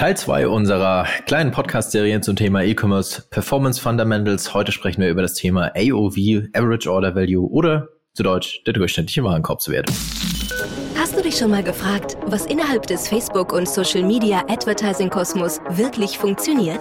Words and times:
Teil 0.00 0.16
2 0.16 0.48
unserer 0.48 1.04
kleinen 1.26 1.50
Podcast-Serie 1.50 2.22
zum 2.22 2.34
Thema 2.34 2.62
E-Commerce 2.62 3.24
Performance 3.28 3.78
Fundamentals. 3.78 4.54
Heute 4.54 4.72
sprechen 4.72 5.02
wir 5.02 5.10
über 5.10 5.20
das 5.20 5.34
Thema 5.34 5.72
AOV, 5.76 6.16
Average 6.54 6.90
Order 6.90 7.14
Value 7.14 7.46
oder 7.46 7.86
zu 8.14 8.22
Deutsch 8.22 8.64
der 8.64 8.72
durchschnittliche 8.72 9.22
Warenkorbswert. 9.22 9.90
Hast 10.96 11.18
du 11.18 11.20
dich 11.20 11.36
schon 11.36 11.50
mal 11.50 11.62
gefragt, 11.62 12.16
was 12.24 12.46
innerhalb 12.46 12.86
des 12.86 13.08
Facebook- 13.08 13.52
und 13.52 13.68
Social-Media 13.68 14.42
Advertising-Kosmos 14.48 15.60
wirklich 15.68 16.16
funktioniert? 16.16 16.80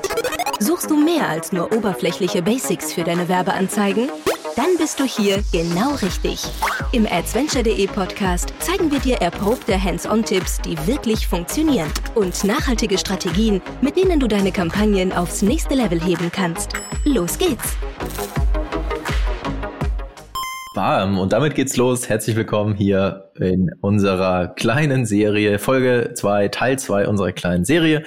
Suchst 0.61 0.89
du 0.89 0.95
mehr 0.95 1.27
als 1.27 1.51
nur 1.51 1.75
oberflächliche 1.75 2.41
Basics 2.41 2.93
für 2.93 3.03
deine 3.03 3.27
Werbeanzeigen? 3.27 4.07
Dann 4.55 4.77
bist 4.77 4.99
du 4.99 5.03
hier 5.03 5.43
genau 5.51 5.95
richtig. 5.95 6.43
Im 6.91 7.05
adventure.de 7.05 7.87
Podcast 7.87 8.53
zeigen 8.59 8.91
wir 8.91 8.99
dir 8.99 9.17
erprobte 9.17 9.81
Hands-on-Tipps, 9.81 10.59
die 10.61 10.77
wirklich 10.87 11.27
funktionieren 11.27 11.91
und 12.15 12.43
nachhaltige 12.43 12.97
Strategien, 12.97 13.61
mit 13.81 13.95
denen 13.97 14.19
du 14.19 14.27
deine 14.27 14.51
Kampagnen 14.51 15.13
aufs 15.13 15.41
nächste 15.41 15.75
Level 15.75 16.01
heben 16.01 16.31
kannst. 16.31 16.73
Los 17.05 17.37
geht's! 17.37 17.77
Bam, 20.75 21.17
und 21.17 21.33
damit 21.33 21.55
geht's 21.55 21.77
los. 21.77 22.09
Herzlich 22.09 22.35
willkommen 22.35 22.75
hier 22.75 23.31
in 23.39 23.71
unserer 23.81 24.49
kleinen 24.49 25.07
Serie, 25.07 25.57
Folge 25.57 26.11
2, 26.13 26.49
Teil 26.49 26.77
2 26.77 27.07
unserer 27.07 27.31
kleinen 27.31 27.65
Serie 27.65 28.03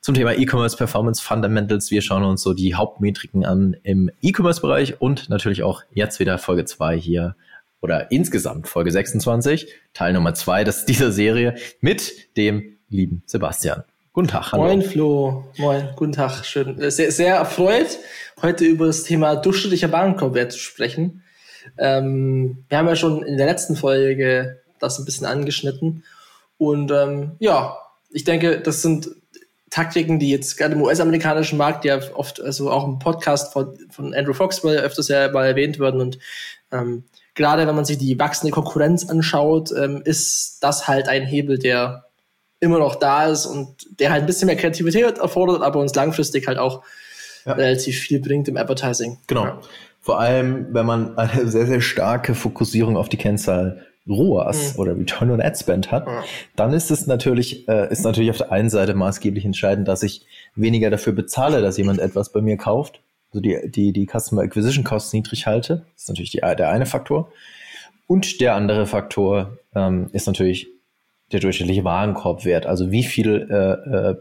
zum 0.00 0.14
Thema 0.14 0.32
E-Commerce 0.32 0.76
Performance 0.76 1.20
Fundamentals. 1.20 1.90
Wir 1.90 2.02
schauen 2.02 2.22
uns 2.22 2.42
so 2.42 2.54
die 2.54 2.76
Hauptmetriken 2.76 3.44
an 3.44 3.76
im 3.82 4.12
E-Commerce-Bereich 4.22 5.00
und 5.00 5.28
natürlich 5.28 5.64
auch 5.64 5.82
jetzt 5.92 6.20
wieder 6.20 6.38
Folge 6.38 6.64
2 6.64 6.96
hier 6.96 7.34
oder 7.82 8.12
insgesamt 8.12 8.68
Folge 8.68 8.92
26, 8.92 9.66
Teil 9.92 10.12
Nummer 10.12 10.34
2 10.34 10.62
dieser 10.86 11.10
Serie 11.10 11.56
mit 11.80 12.36
dem 12.36 12.76
lieben 12.90 13.24
Sebastian. 13.26 13.82
Guten 14.12 14.28
Tag. 14.28 14.52
Hallo. 14.52 14.62
Moin 14.62 14.82
Flo, 14.82 15.44
moin, 15.56 15.88
guten 15.96 16.12
Tag, 16.12 16.44
schön. 16.44 16.78
Äh, 16.80 16.92
sehr, 16.92 17.10
sehr 17.10 17.34
erfreut, 17.34 17.98
heute 18.40 18.64
über 18.66 18.86
das 18.86 19.02
Thema 19.02 19.34
durchschnittlicher 19.34 19.90
Warenkorbwert 19.90 20.52
zu 20.52 20.60
sprechen. 20.60 21.23
Ähm, 21.78 22.64
wir 22.68 22.78
haben 22.78 22.88
ja 22.88 22.96
schon 22.96 23.22
in 23.22 23.36
der 23.36 23.46
letzten 23.46 23.76
Folge 23.76 24.60
das 24.78 24.98
ein 24.98 25.04
bisschen 25.04 25.26
angeschnitten 25.26 26.04
und 26.58 26.90
ähm, 26.90 27.32
ja, 27.38 27.76
ich 28.10 28.24
denke, 28.24 28.60
das 28.60 28.82
sind 28.82 29.08
Taktiken, 29.70 30.18
die 30.18 30.30
jetzt 30.30 30.56
gerade 30.56 30.74
im 30.74 30.82
US-amerikanischen 30.82 31.58
Markt 31.58 31.84
ja 31.84 31.98
oft, 32.14 32.40
also 32.40 32.70
auch 32.70 32.84
im 32.84 32.98
Podcast 32.98 33.52
von, 33.52 33.76
von 33.90 34.14
Andrew 34.14 34.34
Fox 34.34 34.62
weil 34.62 34.78
öfters 34.78 35.08
ja 35.08 35.30
mal 35.30 35.46
erwähnt 35.46 35.78
werden 35.78 36.00
und 36.00 36.18
ähm, 36.70 37.04
gerade 37.34 37.66
wenn 37.66 37.74
man 37.74 37.84
sich 37.84 37.98
die 37.98 38.18
wachsende 38.18 38.52
Konkurrenz 38.52 39.08
anschaut, 39.08 39.70
ähm, 39.76 40.02
ist 40.04 40.58
das 40.60 40.88
halt 40.88 41.08
ein 41.08 41.26
Hebel, 41.26 41.58
der 41.58 42.04
immer 42.60 42.78
noch 42.78 42.96
da 42.96 43.26
ist 43.26 43.46
und 43.46 43.86
der 44.00 44.10
halt 44.10 44.22
ein 44.22 44.26
bisschen 44.26 44.46
mehr 44.46 44.56
Kreativität 44.56 45.18
erfordert, 45.18 45.62
aber 45.62 45.80
uns 45.80 45.94
langfristig 45.94 46.46
halt 46.46 46.58
auch 46.58 46.82
ja. 47.44 47.52
relativ 47.52 47.98
viel 47.98 48.20
bringt 48.20 48.48
im 48.48 48.56
Advertising. 48.56 49.18
Genau. 49.26 49.44
Ja. 49.44 49.60
Vor 50.04 50.20
allem, 50.20 50.66
wenn 50.74 50.84
man 50.84 51.16
eine 51.16 51.48
sehr, 51.48 51.66
sehr 51.66 51.80
starke 51.80 52.34
Fokussierung 52.34 52.98
auf 52.98 53.08
die 53.08 53.16
Kennzahl 53.16 53.86
ROAS 54.06 54.74
mhm. 54.74 54.80
oder 54.80 54.98
Return 54.98 55.30
on 55.30 55.40
Ad 55.40 55.56
Spend 55.58 55.90
hat, 55.90 56.06
dann 56.56 56.74
ist 56.74 56.90
es 56.90 57.06
natürlich, 57.06 57.66
äh, 57.68 57.90
ist 57.90 58.04
natürlich 58.04 58.28
auf 58.28 58.36
der 58.36 58.52
einen 58.52 58.68
Seite 58.68 58.92
maßgeblich 58.92 59.46
entscheidend, 59.46 59.88
dass 59.88 60.02
ich 60.02 60.26
weniger 60.56 60.90
dafür 60.90 61.14
bezahle, 61.14 61.62
dass 61.62 61.78
jemand 61.78 62.00
etwas 62.00 62.32
bei 62.32 62.42
mir 62.42 62.58
kauft. 62.58 63.00
Also 63.30 63.40
die, 63.40 63.58
die, 63.70 63.94
die 63.94 64.06
Customer 64.06 64.42
Acquisition 64.42 64.84
Costs 64.84 65.14
niedrig 65.14 65.46
halte. 65.46 65.86
Das 65.94 66.02
ist 66.02 66.08
natürlich 66.10 66.32
die, 66.32 66.40
der 66.40 66.68
eine 66.68 66.84
Faktor. 66.84 67.32
Und 68.06 68.42
der 68.42 68.56
andere 68.56 68.84
Faktor 68.84 69.56
ähm, 69.74 70.10
ist 70.12 70.26
natürlich 70.26 70.68
der 71.32 71.40
durchschnittliche 71.40 71.82
Warenkorbwert. 71.82 72.66
Also 72.66 72.90
wie 72.90 73.04
viel 73.04 73.48
äh, 73.50 74.10
äh, 74.10 74.16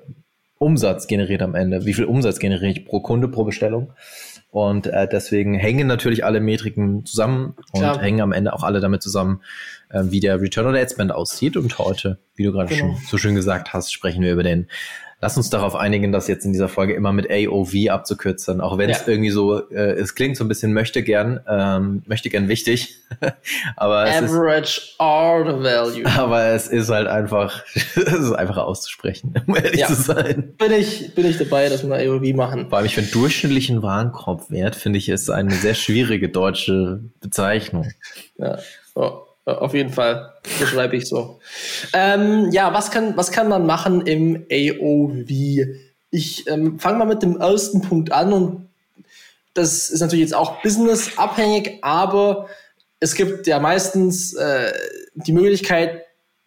Umsatz 0.60 1.08
generiert 1.08 1.42
am 1.42 1.56
Ende, 1.56 1.84
wie 1.86 1.94
viel 1.94 2.06
Umsatz 2.06 2.40
generiere 2.40 2.72
ich 2.72 2.86
pro 2.86 3.02
Kunde, 3.02 3.28
pro 3.28 3.44
Bestellung. 3.44 3.92
Und 4.54 4.86
äh, 4.86 5.08
deswegen 5.12 5.56
hängen 5.56 5.88
natürlich 5.88 6.24
alle 6.24 6.40
Metriken 6.40 7.08
zusammen 7.08 7.56
Klar. 7.74 7.96
und 7.96 8.02
hängen 8.04 8.22
am 8.22 8.32
Ende 8.32 8.54
auch 8.54 8.62
alle 8.62 8.82
damit 8.82 9.02
zusammen, 9.02 9.42
äh, 9.90 10.04
wie 10.04 10.20
der 10.20 10.42
Return 10.42 10.68
on 10.68 10.76
Ad 10.76 10.92
Spend 10.92 11.12
aussieht. 11.12 11.58
Und 11.58 11.80
heute, 11.80 12.20
wie 12.36 12.44
du 12.44 12.52
gerade 12.52 12.70
genau. 12.70 12.94
schon 12.94 13.04
so 13.08 13.18
schön 13.18 13.34
gesagt 13.34 13.74
hast, 13.74 13.92
sprechen 13.92 14.22
wir 14.22 14.32
über 14.32 14.44
den 14.44 14.68
Lass 15.24 15.38
uns 15.38 15.50
darauf 15.50 15.74
einigen, 15.74 16.12
das 16.12 16.28
jetzt 16.28 16.44
in 16.44 16.52
dieser 16.52 16.68
Folge 16.68 16.96
immer 16.96 17.14
mit 17.14 17.32
AOV 17.32 17.90
abzukürzen, 17.90 18.60
auch 18.60 18.78
wenn 18.78 18.90
es 18.90 19.06
ja. 19.06 19.14
irgendwie 19.14 19.30
so, 19.30 19.70
äh, 19.70 19.94
es 19.94 20.16
klingt 20.16 20.36
so 20.36 20.44
ein 20.44 20.50
bisschen 20.50 20.74
möchte 20.74 21.02
gern, 21.02 21.40
ähm, 21.48 22.04
möchte 22.08 22.30
gern 22.30 22.50
wichtig, 22.50 22.98
aber 23.78 24.02
Average 24.02 24.82
ist, 24.82 24.96
Order 25.00 25.64
Value. 25.64 26.06
Aber 26.18 26.48
es 26.48 26.68
ist 26.68 26.90
halt 26.90 27.08
einfach, 27.08 27.64
es 27.74 27.96
ist 27.96 28.34
einfacher 28.34 28.68
auszusprechen, 28.68 29.34
um 29.48 29.56
ehrlich 29.56 29.80
ja. 29.80 29.88
zu 29.88 29.94
sein. 29.94 30.56
Bin 30.58 30.74
ich, 30.74 31.16
bin 31.16 31.26
ich 31.26 31.38
dabei, 31.38 31.70
dass 31.70 31.88
wir 31.88 31.96
AOV 31.96 32.36
machen. 32.36 32.68
Vor 32.68 32.80
allem, 32.80 32.86
ich 32.86 32.96
finde 32.96 33.12
durchschnittlichen 33.12 33.82
Warenkorbwert, 33.82 34.76
finde 34.76 35.00
ich, 35.00 35.08
ist 35.08 35.30
eine 35.30 35.52
sehr 35.52 35.74
schwierige 35.74 36.28
deutsche 36.28 37.00
Bezeichnung. 37.22 37.90
Ja. 38.38 38.58
Oh. 38.96 39.22
Auf 39.46 39.74
jeden 39.74 39.92
Fall. 39.92 40.34
Beschreibe 40.60 40.96
ich 40.96 41.08
so. 41.08 41.40
Ähm, 41.94 42.50
ja, 42.52 42.74
was 42.74 42.92
kann, 42.92 43.18
was 43.18 43.32
kann 43.32 43.50
man 43.50 43.66
machen 43.66 44.06
im 44.08 44.46
AOV? 44.50 45.68
Ich 46.12 46.48
ähm, 46.48 46.80
fange 46.80 47.00
mal 47.00 47.06
mit 47.06 47.24
dem 47.24 47.40
ersten 47.40 47.82
Punkt 47.82 48.12
an 48.12 48.32
und 48.32 48.70
das 49.54 49.90
ist 49.90 50.00
natürlich 50.00 50.24
jetzt 50.24 50.36
auch 50.36 50.62
businessabhängig, 50.62 51.80
aber 51.84 52.48
es 53.00 53.16
gibt 53.16 53.46
ja 53.48 53.60
meistens 53.60 54.34
äh, 54.34 54.72
die 55.16 55.34
Möglichkeit, 55.34 56.04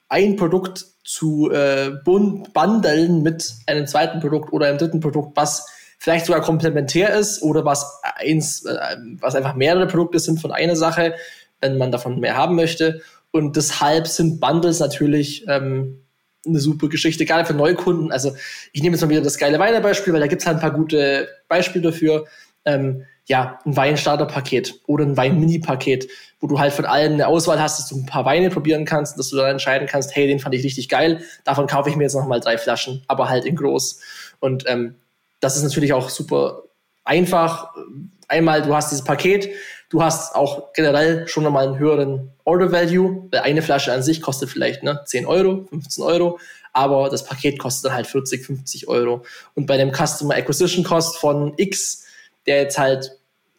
ein 0.09 0.37
Produkt 0.37 0.87
zu 1.05 1.51
äh, 1.51 1.93
bundeln 2.05 3.23
mit 3.23 3.53
einem 3.67 3.87
zweiten 3.87 4.21
Produkt 4.21 4.53
oder 4.53 4.67
einem 4.67 4.79
dritten 4.79 5.01
Produkt, 5.01 5.37
was 5.37 5.67
vielleicht 5.99 6.27
sogar 6.27 6.41
komplementär 6.41 7.15
ist 7.15 7.43
oder 7.43 7.65
was 7.65 8.01
eins, 8.03 8.65
äh, 8.65 8.97
was 9.21 9.35
einfach 9.35 9.55
mehrere 9.55 9.87
Produkte 9.87 10.19
sind 10.19 10.41
von 10.41 10.51
einer 10.51 10.77
Sache 10.77 11.15
wenn 11.61 11.79
man 11.79 11.93
davon 11.93 12.21
mehr 12.21 12.37
haben 12.37 12.57
möchte. 12.57 13.03
Und 13.31 13.57
deshalb 13.57 14.07
sind 14.07 14.41
Bundles 14.41 14.81
natürlich 14.81 15.45
ähm, 15.49 16.01
eine 16.47 16.61
super 16.61 16.89
Geschichte, 16.89 17.25
gerade 17.25 17.45
für 17.45 17.55
Neukunden. 17.55 18.13
Also 18.13 18.35
ich 18.73 18.83
nehme 18.83 18.95
jetzt 18.95 19.03
mal 19.03 19.11
wieder 19.11 19.21
das 19.21 19.39
geile 19.39 19.59
Weine-Beispiel, 19.59 20.13
weil 20.13 20.21
da 20.21 20.27
gibt 20.27 20.43
es 20.43 20.47
halt 20.47 20.59
ein 20.59 20.61
paar 20.61 20.73
gute 20.73 21.29
Beispiele 21.49 21.91
dafür. 21.91 22.27
Ähm, 22.65 23.05
ja, 23.27 23.59
ein 23.67 23.77
Weinstarter-Paket 23.77 24.83
oder 24.87 25.05
ein 25.05 25.17
Wein-Mini-Paket, 25.17 26.09
wo 26.41 26.47
du 26.47 26.61
halt 26.61 26.73
von 26.73 26.85
allen 26.85 27.15
eine 27.15 27.27
Auswahl 27.27 27.61
hast, 27.61 27.81
dass 27.81 27.89
du 27.89 27.97
ein 27.97 28.07
paar 28.07 28.25
Weine 28.25 28.51
probieren 28.51 28.85
kannst, 28.85 29.19
dass 29.19 29.31
du 29.31 29.37
dann 29.37 29.51
entscheiden 29.51 29.89
kannst, 29.89 30.15
hey, 30.15 30.29
den 30.29 30.39
fand 30.39 30.55
ich 30.55 30.65
richtig 30.65 30.89
geil, 30.89 31.23
davon 31.45 31.67
kaufe 31.67 31.91
ich 31.91 31.97
mir 31.97 32.05
jetzt 32.05 32.15
nochmal 32.15 32.39
drei 32.39 32.57
Flaschen, 32.57 33.03
aber 33.09 33.29
halt 33.29 33.45
in 33.45 33.57
groß. 33.57 34.01
Und 34.39 34.65
ähm, 34.69 34.95
das 35.41 35.57
ist 35.57 35.65
natürlich 35.65 35.93
auch 35.93 36.09
super 36.09 36.63
einfach. 37.05 37.75
Einmal, 38.29 38.63
du 38.63 38.75
hast 38.75 38.91
dieses 38.91 39.05
Paket, 39.05 39.49
Du 39.89 40.03
hast 40.03 40.35
auch 40.35 40.73
generell 40.73 41.29
schon 41.29 41.45
nochmal 41.45 41.67
einen 41.67 41.79
höheren 41.79 42.33
Order 42.45 42.73
Value, 42.73 43.29
weil 43.31 43.41
eine 43.41 43.63
Flasche 43.63 43.93
an 43.93 44.03
sich 44.03 44.21
kostet 44.21 44.51
vielleicht 44.51 44.83
ne, 44.83 45.01
10 45.05 45.27
Euro, 45.27 45.67
15 45.71 46.03
Euro, 46.03 46.39
aber 46.73 47.09
das 47.09 47.25
Paket 47.25 47.59
kostet 47.59 47.87
dann 47.87 47.95
halt 47.95 48.07
40, 48.07 48.45
50 48.45 48.89
Euro. 48.89 49.25
Und 49.55 49.67
bei 49.67 49.77
dem 49.77 49.93
Customer 49.93 50.35
Acquisition 50.35 50.85
Cost 50.85 51.17
von 51.19 51.55
X, 51.57 52.05
der 52.47 52.63
jetzt 52.63 52.79
halt 52.79 53.13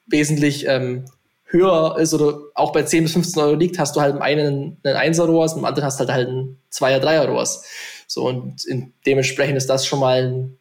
wesentlich 0.05 0.67
ähm, 0.67 1.05
höher 1.45 1.97
ist 1.97 2.13
oder 2.13 2.39
auch 2.55 2.73
bei 2.73 2.83
10 2.83 3.03
bis 3.03 3.13
15 3.13 3.41
Euro 3.41 3.55
liegt, 3.55 3.79
hast 3.79 3.95
du 3.95 4.01
halt 4.01 4.15
im 4.15 4.21
einen 4.21 4.77
einen 4.83 5.13
1er 5.13 5.25
ROAS, 5.25 5.53
im 5.53 5.65
anderen 5.65 5.85
hast 5.85 5.99
du 5.99 6.07
halt 6.07 6.27
einen 6.27 6.59
2er, 6.71 6.99
3er 6.99 7.25
ROAS. 7.25 7.63
So, 8.05 8.27
und 8.27 8.65
in, 8.65 8.93
dementsprechend 9.05 9.57
ist 9.57 9.69
das 9.69 9.85
schon 9.85 9.99
mal 9.99 10.23
ein 10.23 10.57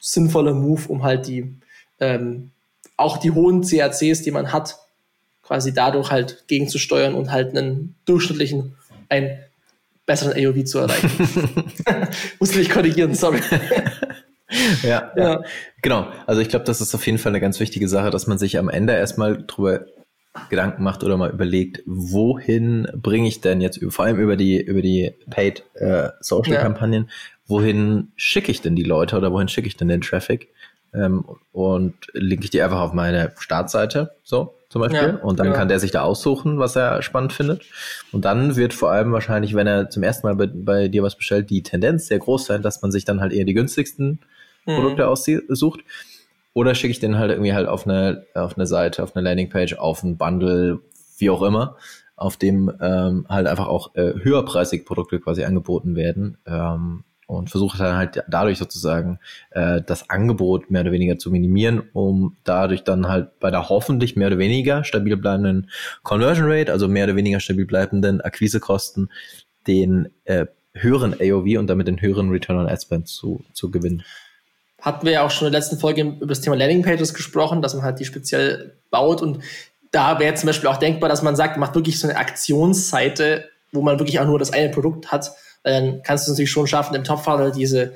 sinnvoller 0.00 0.54
Move, 0.54 0.82
um 0.88 1.04
halt 1.04 1.26
die 1.28 1.54
ähm, 2.00 2.50
auch 2.96 3.16
die 3.18 3.30
hohen 3.30 3.62
CACs, 3.62 4.22
die 4.22 4.30
man 4.30 4.52
hat, 4.52 4.78
quasi 5.48 5.72
dadurch 5.72 6.10
halt 6.10 6.44
gegenzusteuern 6.46 7.14
und 7.14 7.32
halt 7.32 7.56
einen 7.56 7.94
durchschnittlichen, 8.04 8.76
einen 9.08 9.38
besseren 10.04 10.34
AOV 10.34 10.64
zu 10.64 10.78
erreichen. 10.78 11.10
Musste 12.38 12.60
ich 12.60 12.68
korrigieren, 12.68 13.14
sorry. 13.14 13.40
ja, 14.82 15.10
ja, 15.16 15.42
genau. 15.80 16.08
Also 16.26 16.42
ich 16.42 16.50
glaube, 16.50 16.66
das 16.66 16.82
ist 16.82 16.94
auf 16.94 17.04
jeden 17.06 17.16
Fall 17.16 17.32
eine 17.32 17.40
ganz 17.40 17.60
wichtige 17.60 17.88
Sache, 17.88 18.10
dass 18.10 18.26
man 18.26 18.36
sich 18.36 18.58
am 18.58 18.68
Ende 18.68 18.92
erstmal 18.92 19.42
drüber 19.46 19.86
Gedanken 20.50 20.82
macht 20.82 21.02
oder 21.02 21.16
mal 21.16 21.30
überlegt, 21.30 21.82
wohin 21.86 22.86
bringe 22.94 23.26
ich 23.26 23.40
denn 23.40 23.62
jetzt, 23.62 23.80
vor 23.88 24.04
allem 24.04 24.18
über 24.18 24.36
die, 24.36 24.60
über 24.60 24.82
die 24.82 25.14
Paid 25.30 25.64
äh, 25.74 26.10
Social 26.20 26.58
Kampagnen, 26.58 27.04
ja. 27.04 27.10
wohin 27.46 28.12
schicke 28.16 28.52
ich 28.52 28.60
denn 28.60 28.76
die 28.76 28.84
Leute 28.84 29.16
oder 29.16 29.32
wohin 29.32 29.48
schicke 29.48 29.66
ich 29.66 29.78
denn 29.78 29.88
den 29.88 30.02
Traffic? 30.02 30.48
Ähm, 30.92 31.24
und 31.52 31.94
linke 32.12 32.44
ich 32.44 32.50
die 32.50 32.60
einfach 32.60 32.80
auf 32.80 32.92
meine 32.92 33.32
Startseite, 33.38 34.12
so 34.22 34.57
zum 34.68 34.82
Beispiel. 34.82 35.00
Ja, 35.00 35.16
und 35.16 35.38
dann 35.38 35.48
ja. 35.48 35.52
kann 35.54 35.68
der 35.68 35.80
sich 35.80 35.90
da 35.90 36.02
aussuchen, 36.02 36.58
was 36.58 36.76
er 36.76 37.02
spannend 37.02 37.32
findet. 37.32 37.62
Und 38.12 38.24
dann 38.24 38.56
wird 38.56 38.74
vor 38.74 38.90
allem 38.90 39.12
wahrscheinlich, 39.12 39.54
wenn 39.54 39.66
er 39.66 39.88
zum 39.88 40.02
ersten 40.02 40.26
Mal 40.26 40.36
bei, 40.36 40.46
bei 40.46 40.88
dir 40.88 41.02
was 41.02 41.16
bestellt, 41.16 41.48
die 41.50 41.62
Tendenz 41.62 42.06
sehr 42.06 42.18
groß 42.18 42.46
sein, 42.46 42.62
dass 42.62 42.82
man 42.82 42.90
sich 42.90 43.04
dann 43.04 43.20
halt 43.20 43.32
eher 43.32 43.44
die 43.44 43.54
günstigsten 43.54 44.20
mhm. 44.66 44.74
Produkte 44.74 45.08
aussucht. 45.08 45.80
Oder 46.52 46.74
schicke 46.74 46.90
ich 46.90 46.98
den 46.98 47.18
halt 47.18 47.30
irgendwie 47.30 47.54
halt 47.54 47.68
auf 47.68 47.86
eine, 47.86 48.26
auf 48.34 48.56
eine 48.56 48.66
Seite, 48.66 49.02
auf 49.02 49.16
eine 49.16 49.24
Landingpage, 49.24 49.74
auf 49.74 50.02
ein 50.02 50.16
Bundle, 50.18 50.80
wie 51.18 51.30
auch 51.30 51.42
immer, 51.42 51.76
auf 52.16 52.36
dem 52.36 52.70
ähm, 52.80 53.26
halt 53.28 53.46
einfach 53.46 53.68
auch 53.68 53.94
äh, 53.94 54.14
höherpreisige 54.22 54.84
Produkte 54.84 55.20
quasi 55.20 55.44
angeboten 55.44 55.94
werden. 55.94 56.38
Ähm, 56.46 57.04
und 57.28 57.50
versuche 57.50 57.76
dann 57.76 57.96
halt 57.96 58.24
dadurch 58.26 58.56
sozusagen 58.56 59.20
äh, 59.50 59.82
das 59.82 60.08
Angebot 60.08 60.70
mehr 60.70 60.80
oder 60.80 60.92
weniger 60.92 61.18
zu 61.18 61.30
minimieren, 61.30 61.82
um 61.92 62.36
dadurch 62.42 62.84
dann 62.84 63.06
halt 63.06 63.38
bei 63.38 63.50
der 63.50 63.68
hoffentlich 63.68 64.16
mehr 64.16 64.28
oder 64.28 64.38
weniger 64.38 64.82
stabil 64.82 65.14
bleibenden 65.14 65.70
Conversion 66.02 66.50
Rate, 66.50 66.72
also 66.72 66.88
mehr 66.88 67.04
oder 67.04 67.16
weniger 67.16 67.38
stabil 67.38 67.66
bleibenden 67.66 68.22
Akquisekosten, 68.22 69.10
den 69.66 70.08
äh, 70.24 70.46
höheren 70.72 71.14
AOV 71.20 71.58
und 71.58 71.66
damit 71.66 71.86
den 71.86 72.00
höheren 72.00 72.30
Return 72.30 72.58
on 72.58 72.66
Ad 72.66 72.80
Spend 72.80 73.08
zu, 73.08 73.44
zu 73.52 73.70
gewinnen. 73.70 74.04
Hatten 74.80 75.04
wir 75.04 75.12
ja 75.12 75.22
auch 75.22 75.30
schon 75.30 75.48
in 75.48 75.52
der 75.52 75.60
letzten 75.60 75.78
Folge 75.78 76.00
über 76.00 76.28
das 76.28 76.40
Thema 76.40 76.56
Landing 76.56 76.82
Pages 76.82 77.12
gesprochen, 77.12 77.60
dass 77.60 77.74
man 77.74 77.82
halt 77.82 78.00
die 78.00 78.06
speziell 78.06 78.72
baut 78.90 79.20
und 79.20 79.40
da 79.90 80.18
wäre 80.18 80.34
zum 80.34 80.46
Beispiel 80.46 80.70
auch 80.70 80.78
denkbar, 80.78 81.10
dass 81.10 81.22
man 81.22 81.36
sagt, 81.36 81.58
macht 81.58 81.74
wirklich 81.74 82.00
so 82.00 82.08
eine 82.08 82.16
Aktionsseite, 82.16 83.50
wo 83.70 83.82
man 83.82 83.98
wirklich 83.98 84.18
auch 84.18 84.26
nur 84.26 84.38
das 84.38 84.52
eine 84.52 84.70
Produkt 84.70 85.12
hat, 85.12 85.30
weil 85.68 85.82
dann 85.82 86.02
kannst 86.02 86.26
du 86.26 86.30
es 86.30 86.36
natürlich 86.36 86.50
schon 86.50 86.66
schaffen, 86.66 86.94
im 86.94 87.04
Top-Funnel 87.04 87.52
diese, 87.52 87.92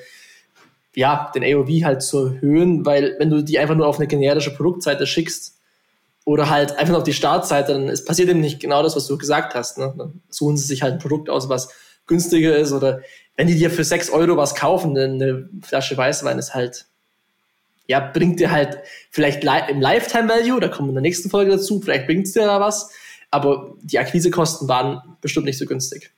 ja, 0.94 1.32
den 1.34 1.42
AOV 1.42 1.84
halt 1.84 2.02
zu 2.02 2.26
erhöhen, 2.26 2.84
weil 2.84 3.16
wenn 3.19 3.30
du 3.30 3.42
die 3.42 3.58
einfach 3.58 3.74
nur 3.74 3.86
auf 3.86 3.96
eine 3.96 4.06
generische 4.06 4.54
Produktseite 4.54 5.06
schickst 5.06 5.56
oder 6.26 6.50
halt 6.50 6.72
einfach 6.72 6.90
nur 6.90 6.98
auf 6.98 7.04
die 7.04 7.14
Startseite, 7.14 7.72
dann 7.72 7.88
ist, 7.88 8.04
passiert 8.04 8.28
eben 8.28 8.40
nicht 8.40 8.60
genau 8.60 8.82
das, 8.82 8.94
was 8.94 9.06
du 9.06 9.16
gesagt 9.16 9.54
hast. 9.54 9.78
Ne? 9.78 9.94
Dann 9.96 10.20
suchen 10.28 10.58
sie 10.58 10.66
sich 10.66 10.82
halt 10.82 10.92
ein 10.92 10.98
Produkt 10.98 11.30
aus, 11.30 11.48
was 11.48 11.70
günstiger 12.06 12.56
ist 12.56 12.72
oder 12.72 13.00
wenn 13.36 13.46
die 13.46 13.56
dir 13.56 13.70
für 13.70 13.84
sechs 13.84 14.10
Euro 14.10 14.36
was 14.36 14.54
kaufen, 14.54 14.96
eine 14.98 15.48
Flasche 15.62 15.96
Weißwein 15.96 16.38
ist 16.38 16.52
halt 16.52 16.84
ja, 17.86 18.00
bringt 18.00 18.38
dir 18.38 18.50
halt 18.50 18.78
vielleicht 19.10 19.42
li 19.42 19.50
im 19.68 19.80
Lifetime 19.80 20.28
Value, 20.28 20.60
da 20.60 20.68
kommen 20.68 20.88
wir 20.88 20.90
in 20.90 20.96
der 20.96 21.02
nächsten 21.02 21.30
Folge 21.30 21.52
dazu, 21.52 21.80
vielleicht 21.80 22.06
bringt 22.06 22.26
es 22.26 22.32
dir 22.32 22.46
da 22.46 22.60
was, 22.60 22.90
aber 23.30 23.75
die 23.82 23.98
Akquisekosten 23.98 24.68
waren 24.68 25.02
bestimmt 25.20 25.46
nicht 25.46 25.58
so 25.58 25.66
günstig. 25.66 26.12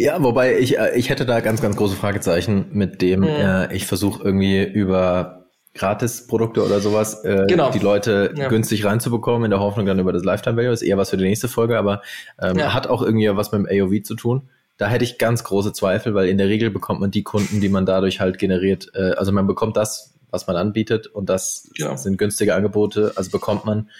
Ja, 0.00 0.22
wobei 0.22 0.58
ich, 0.58 0.78
äh, 0.78 0.96
ich 0.96 1.10
hätte 1.10 1.26
da 1.26 1.40
ganz, 1.40 1.60
ganz 1.60 1.76
große 1.76 1.94
Fragezeichen 1.94 2.70
mit 2.72 3.02
dem, 3.02 3.20
mhm. 3.20 3.26
äh, 3.26 3.74
ich 3.74 3.84
versuche 3.84 4.24
irgendwie 4.24 4.64
über 4.64 5.44
Gratis-Produkte 5.74 6.64
oder 6.64 6.80
sowas, 6.80 7.22
äh, 7.22 7.44
genau. 7.46 7.70
die 7.70 7.80
Leute 7.80 8.32
ja. 8.34 8.48
günstig 8.48 8.86
reinzubekommen, 8.86 9.44
in 9.44 9.50
der 9.50 9.60
Hoffnung 9.60 9.84
dann 9.84 9.98
über 9.98 10.14
das 10.14 10.24
Lifetime 10.24 10.56
Value, 10.56 10.72
ist 10.72 10.80
eher 10.80 10.96
was 10.96 11.10
für 11.10 11.18
die 11.18 11.24
nächste 11.24 11.48
Folge, 11.48 11.76
aber 11.76 12.00
ähm, 12.40 12.56
ja. 12.56 12.72
hat 12.72 12.86
auch 12.86 13.02
irgendwie 13.02 13.28
was 13.36 13.52
mit 13.52 13.60
dem 13.60 13.82
AOV 13.82 14.02
zu 14.02 14.14
tun. 14.14 14.48
Da 14.78 14.88
hätte 14.88 15.04
ich 15.04 15.18
ganz 15.18 15.44
große 15.44 15.74
Zweifel, 15.74 16.14
weil 16.14 16.30
in 16.30 16.38
der 16.38 16.48
Regel 16.48 16.70
bekommt 16.70 17.00
man 17.00 17.10
die 17.10 17.22
Kunden, 17.22 17.60
die 17.60 17.68
man 17.68 17.84
dadurch 17.84 18.20
halt 18.20 18.38
generiert, 18.38 18.90
äh, 18.94 19.10
also 19.18 19.32
man 19.32 19.46
bekommt 19.46 19.76
das, 19.76 20.14
was 20.30 20.46
man 20.46 20.56
anbietet 20.56 21.08
und 21.08 21.28
das 21.28 21.68
genau. 21.76 21.96
sind 21.96 22.16
günstige 22.16 22.54
Angebote, 22.54 23.12
also 23.16 23.30
bekommt 23.30 23.66
man 23.66 23.90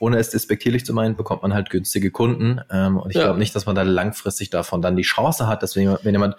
ohne 0.00 0.18
es 0.18 0.30
despektierlich 0.30 0.84
zu 0.84 0.92
meinen, 0.92 1.14
bekommt 1.14 1.42
man 1.42 1.54
halt 1.54 1.70
günstige 1.70 2.10
Kunden. 2.10 2.60
Ähm, 2.70 2.96
und 2.96 3.10
ich 3.10 3.16
ja. 3.16 3.22
glaube 3.22 3.38
nicht, 3.38 3.54
dass 3.54 3.66
man 3.66 3.76
da 3.76 3.82
langfristig 3.82 4.50
davon 4.50 4.82
dann 4.82 4.96
die 4.96 5.02
Chance 5.02 5.46
hat, 5.46 5.62
dass 5.62 5.76
wenn 5.76 5.82
jemand, 5.82 6.04
wenn 6.04 6.14
jemand 6.14 6.36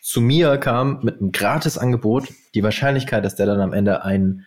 zu 0.00 0.20
mir 0.22 0.56
kam 0.56 1.00
mit 1.02 1.20
einem 1.20 1.32
Gratisangebot, 1.32 2.28
die 2.54 2.62
Wahrscheinlichkeit, 2.62 3.24
dass 3.24 3.36
der 3.36 3.46
dann 3.46 3.60
am 3.60 3.72
Ende 3.72 4.04
ein, 4.04 4.46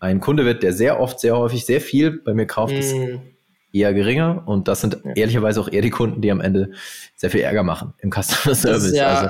ein 0.00 0.20
Kunde 0.20 0.44
wird, 0.44 0.62
der 0.62 0.72
sehr 0.72 0.98
oft, 0.98 1.20
sehr 1.20 1.36
häufig, 1.36 1.66
sehr 1.66 1.80
viel 1.80 2.20
bei 2.22 2.34
mir 2.34 2.46
kauft, 2.46 2.74
mm. 2.74 2.78
ist 2.78 2.94
mhm 2.94 3.22
eher 3.72 3.94
geringer 3.94 4.42
und 4.46 4.68
das 4.68 4.80
sind 4.80 4.98
ja. 5.04 5.12
ehrlicherweise 5.14 5.60
auch 5.60 5.68
eher 5.68 5.82
die 5.82 5.90
Kunden, 5.90 6.20
die 6.20 6.30
am 6.30 6.40
Ende 6.40 6.70
sehr 7.16 7.30
viel 7.30 7.40
Ärger 7.40 7.62
machen 7.62 7.94
im 7.98 8.10
Customer 8.10 8.54
Service. 8.54 8.94
Ja, 8.94 9.06
also 9.06 9.28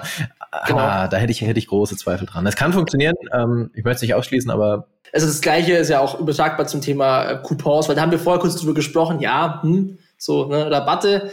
genau. 0.67 0.79
ah, 0.81 1.09
da 1.09 1.17
hätte 1.17 1.33
ich, 1.33 1.41
hätte 1.41 1.59
ich 1.59 1.69
große 1.69 1.97
Zweifel 1.97 2.27
dran. 2.27 2.45
Das 2.45 2.57
kann 2.57 2.73
funktionieren, 2.73 3.15
ähm, 3.33 3.71
ich 3.75 3.85
möchte 3.85 3.97
es 3.97 4.03
nicht 4.03 4.15
ausschließen, 4.15 4.51
aber. 4.51 4.89
Also 5.13 5.27
das 5.27 5.41
gleiche 5.41 5.75
ist 5.75 5.91
ja 5.91 6.01
auch 6.01 6.19
übertragbar 6.19 6.67
zum 6.67 6.81
Thema 6.81 7.25
äh, 7.25 7.43
Coupons, 7.43 7.89
weil 7.89 7.95
da 7.95 8.03
haben 8.03 8.11
wir 8.11 8.19
vorher 8.19 8.41
kurz 8.41 8.57
drüber 8.57 8.75
gesprochen, 8.75 9.21
ja, 9.21 9.61
hm, 9.63 9.99
so, 10.17 10.47
ne, 10.47 10.71
Rabatte. 10.71 11.31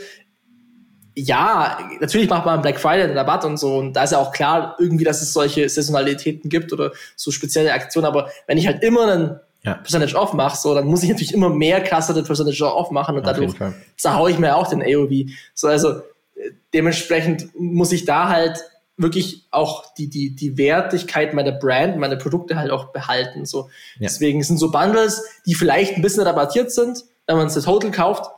Ja, 1.15 1.79
natürlich 1.99 2.29
macht 2.29 2.45
man 2.45 2.61
Black 2.61 2.79
Friday 2.79 3.03
einen 3.03 3.17
Rabatt 3.17 3.43
und 3.43 3.57
so, 3.57 3.77
und 3.77 3.93
da 3.93 4.03
ist 4.03 4.11
ja 4.11 4.19
auch 4.19 4.31
klar, 4.31 4.75
irgendwie, 4.79 5.03
dass 5.03 5.21
es 5.21 5.33
solche 5.33 5.67
Saisonalitäten 5.67 6.49
gibt 6.49 6.71
oder 6.71 6.91
so 7.15 7.31
spezielle 7.31 7.73
Aktionen, 7.73 8.05
aber 8.05 8.29
wenn 8.47 8.57
ich 8.57 8.67
halt 8.67 8.83
immer 8.83 9.11
einen 9.11 9.39
ja. 9.63 9.73
Percentage 9.75 10.15
Off 10.15 10.33
mache, 10.33 10.57
so, 10.57 10.73
dann 10.73 10.85
muss 10.85 11.03
ich 11.03 11.09
natürlich 11.09 11.33
immer 11.33 11.49
mehr 11.49 11.81
Clustered 11.81 12.25
Percentage 12.25 12.65
Off 12.65 12.91
machen 12.91 13.15
und 13.15 13.27
Auf 13.27 13.33
dadurch 13.33 13.53
zerhaue 13.97 14.31
ich 14.31 14.39
mir 14.39 14.55
auch 14.55 14.67
den 14.67 14.81
AOV. 14.81 15.31
So, 15.53 15.67
also 15.67 15.89
äh, 16.35 16.51
dementsprechend 16.73 17.49
muss 17.59 17.91
ich 17.91 18.05
da 18.05 18.29
halt 18.29 18.57
wirklich 18.95 19.45
auch 19.51 19.93
die, 19.93 20.09
die, 20.09 20.35
die 20.35 20.57
Wertigkeit 20.57 21.33
meiner 21.33 21.53
Brand, 21.53 21.97
meine 21.97 22.17
Produkte 22.17 22.57
halt 22.57 22.69
auch 22.69 22.91
behalten. 22.91 23.45
So. 23.45 23.69
Ja. 23.97 24.07
Deswegen 24.07 24.43
sind 24.43 24.57
so 24.57 24.71
Bundles, 24.71 25.23
die 25.45 25.55
vielleicht 25.55 25.95
ein 25.95 26.01
bisschen 26.01 26.23
rabattiert 26.23 26.71
sind, 26.71 27.05
wenn 27.25 27.37
man 27.37 27.47
es 27.47 27.53
das 27.53 27.63
Total 27.63 27.91
kauft, 27.91 28.29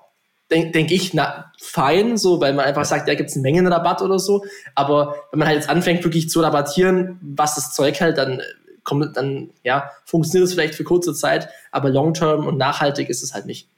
denke 0.51 0.71
denk 0.71 0.91
ich, 0.91 1.13
na, 1.13 1.51
fein, 1.59 2.17
so, 2.17 2.41
weil 2.41 2.53
man 2.53 2.65
einfach 2.65 2.85
sagt, 2.85 3.07
ja, 3.07 3.15
gibt 3.15 3.29
es 3.29 3.35
einen 3.35 3.43
Mengenrabatt 3.43 4.01
oder 4.01 4.19
so. 4.19 4.45
Aber 4.75 5.15
wenn 5.31 5.39
man 5.39 5.47
halt 5.47 5.57
jetzt 5.57 5.69
anfängt, 5.69 6.03
wirklich 6.03 6.29
zu 6.29 6.41
rabattieren, 6.41 7.19
was 7.21 7.55
das 7.55 7.73
Zeug 7.73 7.99
hält, 7.99 8.17
dann 8.17 8.41
kommt 8.83 9.17
dann, 9.17 9.51
ja, 9.63 9.91
funktioniert 10.05 10.47
es 10.47 10.53
vielleicht 10.53 10.75
für 10.75 10.83
kurze 10.83 11.13
Zeit, 11.13 11.49
aber 11.71 11.89
long-term 11.89 12.47
und 12.47 12.57
nachhaltig 12.57 13.09
ist 13.09 13.23
es 13.23 13.33
halt 13.33 13.45
nicht. 13.45 13.69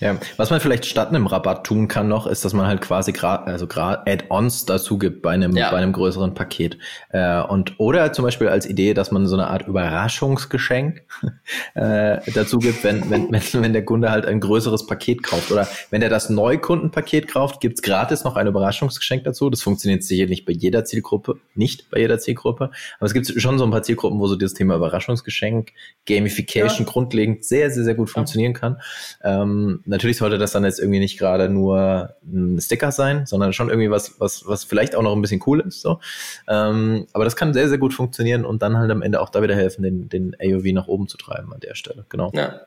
Ja, 0.00 0.16
was 0.36 0.50
man 0.50 0.60
vielleicht 0.60 0.86
statt 0.86 1.08
einem 1.08 1.26
Rabatt 1.26 1.64
tun 1.64 1.88
kann 1.88 2.06
noch, 2.06 2.26
ist, 2.28 2.44
dass 2.44 2.52
man 2.52 2.66
halt 2.66 2.80
quasi 2.80 3.12
gerade 3.12 3.46
also 3.46 3.66
Add-ons 3.66 4.64
dazu 4.64 4.96
gibt 4.96 5.22
bei 5.22 5.30
einem 5.30 5.56
ja. 5.56 5.70
bei 5.70 5.78
einem 5.78 5.92
größeren 5.92 6.34
Paket 6.34 6.78
äh, 7.10 7.40
und 7.42 7.80
oder 7.80 8.12
zum 8.12 8.24
Beispiel 8.24 8.48
als 8.48 8.64
Idee, 8.66 8.94
dass 8.94 9.10
man 9.10 9.26
so 9.26 9.34
eine 9.34 9.48
Art 9.48 9.66
Überraschungsgeschenk 9.66 11.02
äh, 11.74 12.18
dazu 12.32 12.58
gibt, 12.58 12.84
wenn, 12.84 13.10
wenn 13.10 13.32
wenn 13.32 13.42
wenn 13.62 13.72
der 13.72 13.84
Kunde 13.84 14.12
halt 14.12 14.24
ein 14.24 14.38
größeres 14.38 14.86
Paket 14.86 15.24
kauft 15.24 15.50
oder 15.50 15.66
wenn 15.90 16.00
er 16.00 16.10
das 16.10 16.30
Neukundenpaket 16.30 17.26
kauft, 17.28 17.60
gibt's 17.60 17.82
gratis 17.82 18.22
noch 18.22 18.36
ein 18.36 18.46
Überraschungsgeschenk 18.46 19.24
dazu. 19.24 19.50
Das 19.50 19.62
funktioniert 19.62 20.04
sicher 20.04 20.26
nicht 20.26 20.44
bei 20.44 20.52
jeder 20.52 20.84
Zielgruppe, 20.84 21.38
nicht 21.56 21.90
bei 21.90 21.98
jeder 21.98 22.20
Zielgruppe, 22.20 22.70
aber 22.98 23.06
es 23.06 23.14
gibt 23.14 23.26
schon 23.26 23.58
so 23.58 23.64
ein 23.64 23.72
paar 23.72 23.82
Zielgruppen, 23.82 24.20
wo 24.20 24.28
so 24.28 24.36
dieses 24.36 24.54
Thema 24.54 24.76
Überraschungsgeschenk, 24.76 25.72
Gamification 26.06 26.86
ja. 26.86 26.92
grundlegend 26.92 27.44
sehr 27.44 27.72
sehr 27.72 27.82
sehr 27.82 27.94
gut 27.94 28.10
funktionieren 28.10 28.52
kann. 28.52 28.80
Ähm, 29.24 29.82
natürlich 29.88 30.18
sollte 30.18 30.38
das 30.38 30.52
dann 30.52 30.64
jetzt 30.64 30.78
irgendwie 30.78 31.00
nicht 31.00 31.18
gerade 31.18 31.48
nur 31.48 32.14
ein 32.22 32.60
Sticker 32.60 32.92
sein, 32.92 33.26
sondern 33.26 33.52
schon 33.52 33.68
irgendwie 33.68 33.90
was, 33.90 34.20
was, 34.20 34.46
was 34.46 34.64
vielleicht 34.64 34.94
auch 34.94 35.02
noch 35.02 35.14
ein 35.14 35.22
bisschen 35.22 35.42
cool 35.46 35.60
ist. 35.60 35.80
So. 35.80 36.00
Ähm, 36.46 37.06
aber 37.12 37.24
das 37.24 37.36
kann 37.36 37.54
sehr, 37.54 37.68
sehr 37.68 37.78
gut 37.78 37.94
funktionieren 37.94 38.44
und 38.44 38.62
dann 38.62 38.76
halt 38.76 38.90
am 38.90 39.02
Ende 39.02 39.20
auch 39.20 39.30
da 39.30 39.42
wieder 39.42 39.56
helfen, 39.56 39.82
den, 39.82 40.08
den 40.08 40.36
AOV 40.40 40.64
nach 40.72 40.86
oben 40.86 41.08
zu 41.08 41.16
treiben 41.16 41.52
an 41.52 41.60
der 41.60 41.74
Stelle. 41.74 42.04
Genau. 42.08 42.30
Ja. 42.34 42.60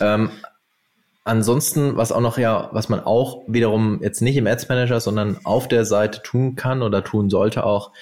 Ähm, 0.00 0.30
Ansonsten, 1.24 1.96
was 1.96 2.10
auch 2.10 2.20
noch 2.20 2.36
ja, 2.36 2.68
was 2.72 2.88
man 2.88 2.98
auch 2.98 3.42
wiederum 3.46 4.00
jetzt 4.02 4.22
nicht 4.22 4.36
im 4.36 4.48
Ads 4.48 4.68
Manager, 4.68 4.98
sondern 4.98 5.38
auf 5.44 5.68
der 5.68 5.84
Seite 5.84 6.20
tun 6.20 6.56
kann 6.56 6.82
oder 6.82 7.04
tun 7.04 7.30
sollte 7.30 7.64
auch, 7.64 7.92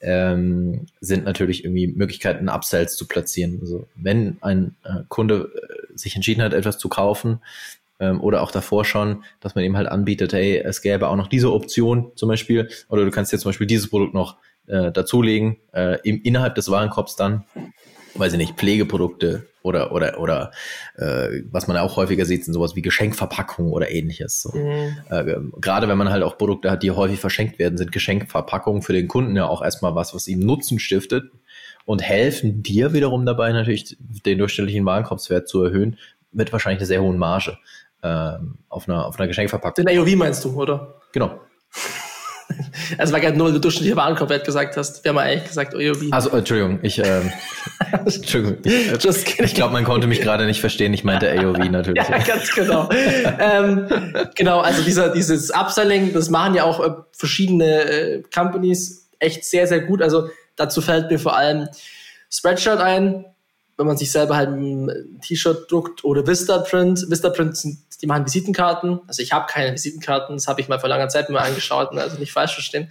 ähm, 0.00 0.86
sind 1.00 1.24
natürlich 1.24 1.64
irgendwie 1.64 1.88
Möglichkeiten, 1.88 2.48
Upsells 2.48 2.96
zu 2.96 3.08
platzieren. 3.08 3.58
Also 3.60 3.88
wenn 3.96 4.38
ein 4.42 4.76
äh, 4.84 5.02
Kunde 5.08 5.50
äh, 5.54 5.98
sich 5.98 6.14
entschieden 6.14 6.42
hat, 6.42 6.54
etwas 6.54 6.78
zu 6.78 6.88
kaufen, 6.88 7.40
ähm, 8.00 8.20
oder 8.20 8.42
auch 8.42 8.50
davor 8.50 8.84
schon, 8.84 9.24
dass 9.40 9.54
man 9.54 9.64
eben 9.64 9.76
halt 9.76 9.88
anbietet, 9.88 10.32
hey, 10.32 10.58
es 10.58 10.82
gäbe 10.82 11.08
auch 11.08 11.16
noch 11.16 11.28
diese 11.28 11.52
Option 11.52 12.12
zum 12.14 12.28
Beispiel, 12.28 12.68
oder 12.88 13.04
du 13.04 13.10
kannst 13.10 13.32
jetzt 13.32 13.42
zum 13.42 13.50
Beispiel 13.50 13.66
dieses 13.66 13.90
Produkt 13.90 14.14
noch 14.14 14.36
äh, 14.66 14.92
dazulegen, 14.92 15.56
äh, 15.72 15.98
im, 16.02 16.22
innerhalb 16.22 16.54
des 16.54 16.70
Warenkorbs 16.70 17.16
dann, 17.16 17.44
weiß 18.14 18.32
ich 18.32 18.38
nicht, 18.38 18.54
Pflegeprodukte 18.54 19.46
oder 19.62 19.92
oder 19.92 20.18
oder 20.20 20.50
äh, 20.96 21.42
was 21.50 21.68
man 21.68 21.76
auch 21.76 21.96
häufiger 21.96 22.24
sieht, 22.24 22.44
sind 22.44 22.54
sowas 22.54 22.74
wie 22.74 22.82
Geschenkverpackungen 22.82 23.72
oder 23.72 23.90
ähnliches. 23.90 24.42
So. 24.42 24.56
Mhm. 24.56 24.96
Äh, 25.10 25.36
gerade 25.60 25.88
wenn 25.88 25.98
man 25.98 26.10
halt 26.10 26.22
auch 26.22 26.38
Produkte 26.38 26.70
hat, 26.70 26.82
die 26.82 26.90
häufig 26.90 27.20
verschenkt 27.20 27.58
werden, 27.58 27.76
sind 27.76 27.92
Geschenkverpackungen 27.92 28.82
für 28.82 28.92
den 28.92 29.08
Kunden 29.08 29.36
ja 29.36 29.46
auch 29.46 29.62
erstmal 29.62 29.94
was, 29.94 30.14
was 30.14 30.26
ihm 30.28 30.40
Nutzen 30.40 30.78
stiftet 30.78 31.24
und 31.84 32.02
helfen 32.02 32.62
dir 32.62 32.92
wiederum 32.92 33.26
dabei 33.26 33.52
natürlich 33.52 33.96
den 33.98 34.38
durchschnittlichen 34.38 34.84
Warenkorbswert 34.84 35.48
zu 35.48 35.62
erhöhen 35.62 35.98
mit 36.32 36.52
wahrscheinlich 36.52 36.80
einer 36.80 36.86
sehr 36.86 37.02
hohen 37.02 37.18
Marge 37.18 37.58
ähm, 38.02 38.58
auf, 38.68 38.88
einer, 38.88 39.06
auf 39.06 39.18
einer 39.18 39.28
Geschenkverpackung. 39.28 39.84
Den 39.84 39.98
AOV 39.98 40.16
meinst 40.16 40.44
du, 40.44 40.54
oder? 40.60 41.00
Genau. 41.12 41.40
Also 42.96 43.12
war 43.12 43.20
gerade 43.20 43.36
nur 43.36 43.50
der 43.50 43.60
durchschnittliche 43.60 43.96
Warenkorbwert 43.96 44.44
gesagt 44.44 44.76
hast. 44.76 45.04
Wir 45.04 45.10
haben 45.10 45.18
eigentlich 45.18 45.44
gesagt 45.44 45.74
AOV. 45.74 46.04
Also, 46.10 46.30
Entschuldigung, 46.30 46.78
ich, 46.82 46.98
ähm, 46.98 47.30
Entschuldigung. 47.92 48.58
Ich, 48.64 49.38
ich 49.38 49.54
glaube, 49.54 49.74
man 49.74 49.84
konnte 49.84 50.06
mich 50.06 50.20
gerade 50.22 50.46
nicht 50.46 50.60
verstehen. 50.60 50.94
Ich 50.94 51.04
meinte 51.04 51.30
AOV 51.30 51.58
natürlich. 51.70 52.02
ja, 52.08 52.18
ganz 52.18 52.50
genau. 52.54 52.88
ähm, 53.38 53.86
genau, 54.34 54.60
also 54.60 54.82
dieser, 54.82 55.10
dieses 55.10 55.50
Upselling, 55.50 56.12
das 56.14 56.30
machen 56.30 56.54
ja 56.54 56.64
auch 56.64 56.80
äh, 56.80 56.90
verschiedene 57.12 57.82
äh, 57.82 58.22
Companies 58.34 59.10
echt 59.18 59.44
sehr, 59.44 59.66
sehr 59.66 59.80
gut. 59.80 60.00
Also 60.00 60.30
dazu 60.56 60.80
fällt 60.80 61.10
mir 61.10 61.18
vor 61.18 61.36
allem 61.36 61.68
Spreadshirt 62.30 62.80
ein, 62.80 63.26
wenn 63.78 63.86
man 63.86 63.96
sich 63.96 64.10
selber 64.10 64.36
halt 64.36 64.50
ein 64.50 65.20
T-Shirt 65.22 65.70
druckt 65.70 66.04
oder 66.04 66.26
Vistaprint. 66.26 67.06
Vistaprint 67.08 67.56
sind, 67.56 67.78
die 68.02 68.06
machen 68.06 68.26
Visitenkarten. 68.26 69.00
Also 69.06 69.22
ich 69.22 69.32
habe 69.32 69.46
keine 69.48 69.72
Visitenkarten, 69.72 70.36
das 70.36 70.48
habe 70.48 70.60
ich 70.60 70.68
mal 70.68 70.80
vor 70.80 70.88
langer 70.88 71.08
Zeit 71.08 71.30
mal 71.30 71.38
angeschaut, 71.38 71.96
also 71.96 72.18
nicht 72.18 72.32
falsch 72.32 72.54
verstehen. 72.54 72.90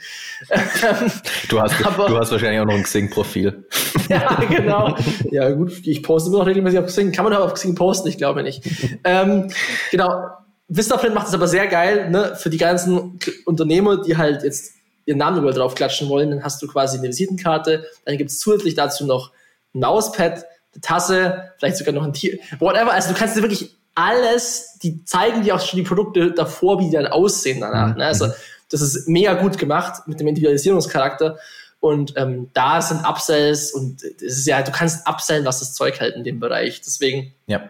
Du 1.50 1.62
hast, 1.62 1.86
Aber, 1.86 2.08
du 2.08 2.17
hast 2.17 2.32
wahrscheinlich 2.32 2.62
auch 2.62 2.65
noch 2.65 2.74
ein 2.74 2.84
Xing-Profil. 2.84 3.67
ja, 4.10 4.34
genau. 4.50 4.98
Ja, 5.29 5.50
gut, 5.51 5.74
ich 5.86 6.01
poste 6.01 6.29
immer 6.29 6.39
noch 6.39 6.48
regelmäßig 6.48 6.79
auf 6.79 6.86
Xing. 6.86 7.12
Kann 7.12 7.25
man 7.25 7.34
aber 7.34 7.46
auf 7.46 7.53
Xing 7.56 7.75
posten? 7.75 8.08
Ich 8.08 8.17
glaube 8.17 8.41
nicht. 8.41 8.63
ähm, 9.03 9.51
genau. 9.91 10.29
Vistaprint 10.70 11.13
macht 11.13 11.27
es 11.27 11.34
aber 11.34 11.48
sehr 11.48 11.67
geil, 11.67 12.10
ne, 12.10 12.36
für 12.36 12.50
die 12.50 12.58
ganzen 12.58 13.20
Unternehmer, 13.46 14.01
die 14.01 14.17
halt 14.17 14.44
jetzt 14.44 14.74
ihren 15.06 15.17
Namen 15.17 15.38
überall 15.39 15.53
drauf 15.53 15.75
klatschen 15.75 16.08
wollen, 16.10 16.29
dann 16.32 16.44
hast 16.44 16.62
du 16.62 16.67
quasi 16.67 16.98
eine 16.98 17.08
Visitenkarte, 17.08 17.86
dann 18.06 18.17
gibt 18.17 18.29
es 18.29 18.39
zusätzlich 18.39 18.75
dazu 18.75 19.06
noch 19.06 19.32
ein 19.74 19.79
Mauspad, 19.79 20.34
eine 20.34 20.46
Tasse, 20.82 21.52
vielleicht 21.58 21.78
sogar 21.78 21.94
noch 21.94 22.04
ein 22.04 22.14
Tier, 22.14 22.38
whatever. 22.60 22.92
Also 22.92 23.14
du 23.14 23.20
kannst 23.20 23.36
dir 23.36 23.42
wirklich 23.42 23.76
alles, 23.96 24.78
die 24.84 25.04
zeigen 25.06 25.44
dir 25.44 25.56
auch 25.56 25.62
schon 25.62 25.78
die 25.78 25.84
Produkte 25.84 26.32
davor, 26.32 26.80
wie 26.80 26.86
die 26.86 26.92
dann 26.92 27.08
aussehen 27.08 27.62
danach. 27.62 27.90
Mhm. 27.90 27.98
Ne? 27.98 28.06
Also 28.06 28.28
das 28.70 28.82
ist 28.82 29.08
mega 29.08 29.34
gut 29.34 29.58
gemacht 29.58 30.08
mit 30.08 30.20
dem 30.20 30.28
Individualisierungscharakter. 30.28 31.38
Und 31.80 32.14
ähm, 32.16 32.50
da 32.54 32.82
sind 32.82 33.06
Upsells 33.06 33.72
und 33.72 34.04
es 34.04 34.40
ist 34.40 34.48
ja, 34.48 34.62
du 34.62 34.72
kannst 34.72 35.08
upsellen, 35.08 35.46
was 35.46 35.60
das 35.60 35.74
Zeug 35.74 36.00
hält 36.00 36.16
in 36.16 36.24
dem 36.24 36.40
Bereich. 36.40 36.82
Deswegen, 36.82 37.34
ja. 37.46 37.70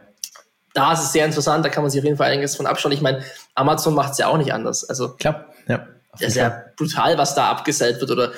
da 0.74 0.94
ist 0.94 1.04
es 1.04 1.12
sehr 1.12 1.26
interessant, 1.26 1.66
da 1.66 1.70
kann 1.70 1.84
man 1.84 1.92
sich 1.92 2.00
auf 2.00 2.06
jeden 2.06 2.18
Fall 2.18 2.32
einiges 2.32 2.56
von 2.56 2.68
abschauen. 2.68 2.94
Ich 2.94 3.02
meine, 3.02 3.24
Amazon 3.54 3.94
macht 3.94 4.14
es 4.14 4.18
ja 4.18 4.28
auch 4.28 4.38
nicht 4.38 4.54
anders. 4.54 4.88
Also 4.88 5.14
klar, 5.16 5.48
ja. 5.68 5.88
Das 6.14 6.30
ist 6.30 6.36
ja 6.36 6.64
brutal, 6.76 7.18
was 7.18 7.36
da 7.36 7.52
abgesellt 7.52 8.00
wird 8.00 8.10
oder 8.10 8.32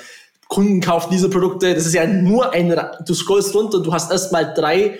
Kunden 0.50 0.80
kaufen 0.80 1.08
diese 1.10 1.30
Produkte. 1.30 1.74
Das 1.74 1.86
ist 1.86 1.94
ja 1.94 2.06
nur 2.06 2.52
ein, 2.52 2.78
du 3.06 3.14
scrollst 3.14 3.54
runter, 3.54 3.82
du 3.82 3.94
hast 3.94 4.10
erstmal 4.10 4.52
drei, 4.52 4.98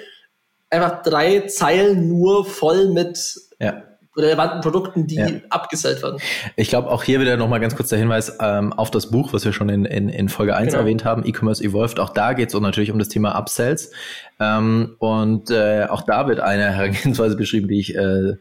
einfach 0.71 1.03
drei 1.03 1.41
Zeilen 1.41 2.09
nur 2.09 2.47
voll 2.47 2.89
mit 2.89 3.35
ja 3.59 3.83
relevanten 4.17 4.61
Produkten, 4.61 5.07
die 5.07 5.17
ja. 5.17 5.29
abgesellt 5.51 6.03
werden. 6.03 6.21
Ich 6.57 6.69
glaube, 6.69 6.91
auch 6.91 7.03
hier 7.03 7.21
wieder 7.21 7.37
nochmal 7.37 7.61
ganz 7.61 7.77
kurz 7.77 7.91
der 7.91 7.99
Hinweis 7.99 8.37
ähm, 8.41 8.73
auf 8.73 8.91
das 8.91 9.11
Buch, 9.11 9.33
was 9.33 9.45
wir 9.45 9.53
schon 9.53 9.69
in, 9.69 9.85
in, 9.85 10.09
in 10.09 10.29
Folge 10.29 10.57
1 10.57 10.69
genau. 10.69 10.81
erwähnt 10.81 11.05
haben, 11.05 11.25
E-Commerce 11.25 11.63
Evolved. 11.63 12.01
Auch 12.01 12.11
da 12.11 12.33
geht 12.33 12.53
es 12.53 12.61
natürlich 12.61 12.91
um 12.91 12.99
das 12.99 13.09
Thema 13.09 13.37
Upsells. 13.37 13.93
Ähm, 14.41 14.97
und 14.99 15.51
äh, 15.51 15.87
auch 15.89 16.03
da 16.03 16.27
wird 16.27 16.41
eine 16.41 16.71
Herangehensweise 16.77 17.37
beschrieben, 17.37 17.69
die 17.69 17.79
ich, 17.79 17.95
äh, 17.95 18.35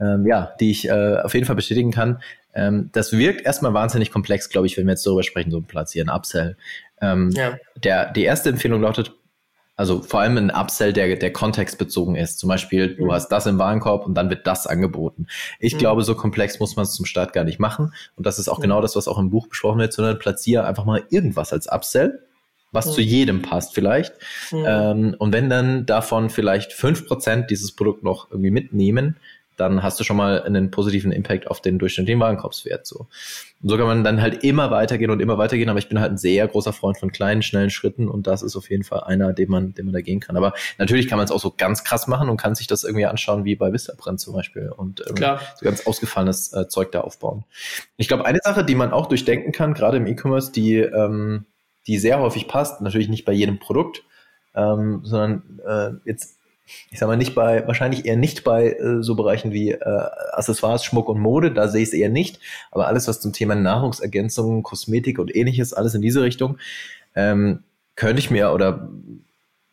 äh, 0.00 0.28
ja, 0.28 0.52
die 0.60 0.70
ich 0.70 0.88
äh, 0.88 1.18
auf 1.22 1.34
jeden 1.34 1.46
Fall 1.46 1.56
bestätigen 1.56 1.90
kann. 1.90 2.22
Ähm, 2.54 2.90
das 2.92 3.12
wirkt 3.12 3.44
erstmal 3.44 3.74
wahnsinnig 3.74 4.10
komplex, 4.10 4.48
glaube 4.48 4.66
ich, 4.66 4.76
wenn 4.76 4.86
wir 4.86 4.92
jetzt 4.92 5.06
darüber 5.06 5.22
sprechen, 5.22 5.50
so 5.50 5.58
ein 5.58 5.64
Platzieren, 5.64 6.08
Upsell. 6.08 6.56
Ähm, 7.00 7.30
ja. 7.34 7.56
der, 7.82 8.12
die 8.12 8.22
erste 8.24 8.50
Empfehlung 8.50 8.80
lautet, 8.80 9.12
also 9.74 10.02
vor 10.02 10.20
allem 10.20 10.36
ein 10.36 10.50
Upsell, 10.50 10.92
der, 10.92 11.16
der 11.16 11.32
kontextbezogen 11.32 12.14
ist. 12.14 12.38
Zum 12.38 12.48
Beispiel, 12.48 12.94
du 12.94 13.06
mhm. 13.06 13.12
hast 13.12 13.28
das 13.28 13.46
im 13.46 13.58
Warenkorb 13.58 14.06
und 14.06 14.14
dann 14.14 14.30
wird 14.30 14.46
das 14.46 14.66
angeboten. 14.66 15.26
Ich 15.58 15.74
mhm. 15.74 15.78
glaube, 15.78 16.02
so 16.02 16.14
komplex 16.14 16.60
muss 16.60 16.76
man 16.76 16.84
es 16.84 16.92
zum 16.94 17.06
Start 17.06 17.32
gar 17.32 17.44
nicht 17.44 17.58
machen. 17.58 17.92
Und 18.14 18.26
das 18.26 18.38
ist 18.38 18.48
auch 18.48 18.58
mhm. 18.58 18.62
genau 18.62 18.80
das, 18.82 18.96
was 18.96 19.08
auch 19.08 19.18
im 19.18 19.30
Buch 19.30 19.48
besprochen 19.48 19.80
wird, 19.80 19.92
sondern 19.92 20.18
platziere 20.18 20.66
einfach 20.66 20.84
mal 20.84 21.02
irgendwas 21.10 21.52
als 21.52 21.66
Upsell, 21.66 22.20
was 22.70 22.92
zu 22.92 23.00
jedem 23.00 23.42
passt 23.42 23.74
vielleicht. 23.74 24.14
Ähm, 24.52 25.16
und 25.18 25.32
wenn 25.32 25.50
dann 25.50 25.84
davon 25.86 26.30
vielleicht 26.30 26.72
fünf 26.72 27.06
Prozent 27.06 27.50
dieses 27.50 27.72
Produkt 27.72 28.02
noch 28.02 28.30
irgendwie 28.30 28.50
mitnehmen, 28.50 29.16
dann 29.56 29.82
hast 29.82 30.00
du 30.00 30.04
schon 30.04 30.16
mal 30.16 30.42
einen 30.42 30.70
positiven 30.70 31.12
Impact 31.12 31.46
auf 31.46 31.60
den 31.60 31.78
durchschnittlichen 31.78 32.20
Warenkorbswert. 32.20 32.86
So. 32.86 33.06
Und 33.62 33.68
so 33.68 33.76
kann 33.76 33.86
man 33.86 34.02
dann 34.02 34.20
halt 34.20 34.42
immer 34.42 34.70
weitergehen 34.70 35.10
und 35.10 35.20
immer 35.20 35.38
weitergehen, 35.38 35.68
aber 35.68 35.78
ich 35.78 35.88
bin 35.88 36.00
halt 36.00 36.12
ein 36.12 36.18
sehr 36.18 36.48
großer 36.48 36.72
Freund 36.72 36.98
von 36.98 37.12
kleinen, 37.12 37.42
schnellen 37.42 37.70
Schritten 37.70 38.08
und 38.08 38.26
das 38.26 38.42
ist 38.42 38.56
auf 38.56 38.70
jeden 38.70 38.82
Fall 38.82 39.00
einer, 39.04 39.32
den 39.32 39.50
man, 39.50 39.74
den 39.74 39.86
man 39.86 39.92
da 39.92 40.00
gehen 40.00 40.20
kann. 40.20 40.36
Aber 40.36 40.52
natürlich 40.78 41.06
kann 41.06 41.18
man 41.18 41.24
es 41.24 41.30
auch 41.30 41.40
so 41.40 41.54
ganz 41.56 41.84
krass 41.84 42.06
machen 42.08 42.28
und 42.28 42.38
kann 42.38 42.54
sich 42.54 42.66
das 42.66 42.82
irgendwie 42.82 43.06
anschauen, 43.06 43.44
wie 43.44 43.54
bei 43.54 43.72
Vistaprint 43.72 44.20
zum 44.20 44.34
Beispiel 44.34 44.70
und 44.76 45.00
ähm, 45.06 45.16
so 45.16 45.64
ganz 45.64 45.86
ausgefallenes 45.86 46.52
äh, 46.52 46.68
Zeug 46.68 46.90
da 46.92 47.02
aufbauen. 47.02 47.44
Ich 47.96 48.08
glaube, 48.08 48.26
eine 48.26 48.40
Sache, 48.42 48.64
die 48.64 48.74
man 48.74 48.92
auch 48.92 49.06
durchdenken 49.06 49.52
kann, 49.52 49.74
gerade 49.74 49.98
im 49.98 50.06
E-Commerce, 50.06 50.50
die, 50.50 50.78
ähm, 50.78 51.46
die 51.86 51.98
sehr 51.98 52.18
häufig 52.18 52.48
passt, 52.48 52.80
natürlich 52.80 53.08
nicht 53.08 53.24
bei 53.24 53.32
jedem 53.32 53.58
Produkt, 53.58 54.02
ähm, 54.54 55.00
sondern 55.04 55.60
äh, 55.66 55.90
jetzt 56.04 56.41
ich 56.90 56.98
sag 56.98 57.08
mal 57.08 57.16
nicht 57.16 57.34
bei, 57.34 57.66
wahrscheinlich 57.66 58.06
eher 58.06 58.16
nicht 58.16 58.44
bei 58.44 58.72
äh, 58.72 59.02
so 59.02 59.14
Bereichen 59.14 59.52
wie 59.52 59.72
äh, 59.72 60.06
Accessoires, 60.32 60.84
Schmuck 60.84 61.08
und 61.08 61.20
Mode, 61.20 61.52
da 61.52 61.68
sehe 61.68 61.82
ich 61.82 61.88
es 61.88 61.94
eher 61.94 62.08
nicht, 62.08 62.40
aber 62.70 62.86
alles, 62.86 63.08
was 63.08 63.20
zum 63.20 63.32
Thema 63.32 63.54
Nahrungsergänzungen, 63.54 64.62
Kosmetik 64.62 65.18
und 65.18 65.34
ähnliches, 65.34 65.72
alles 65.72 65.94
in 65.94 66.02
diese 66.02 66.22
Richtung, 66.22 66.58
ähm, 67.14 67.64
könnte 67.96 68.20
ich 68.20 68.30
mir 68.30 68.52
oder 68.52 68.88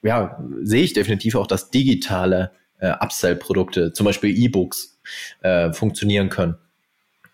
ja, 0.02 0.42
sehe 0.62 0.84
ich 0.84 0.94
definitiv 0.94 1.36
auch, 1.36 1.48
dass 1.48 1.72
digitale 1.72 2.52
äh, 2.80 2.92
Upsell-Produkte, 2.92 3.94
zum 3.94 4.06
Beispiel 4.06 4.36
E-Books, 4.38 5.00
äh, 5.42 5.74
funktionieren 5.74 6.30
können. 6.30 6.56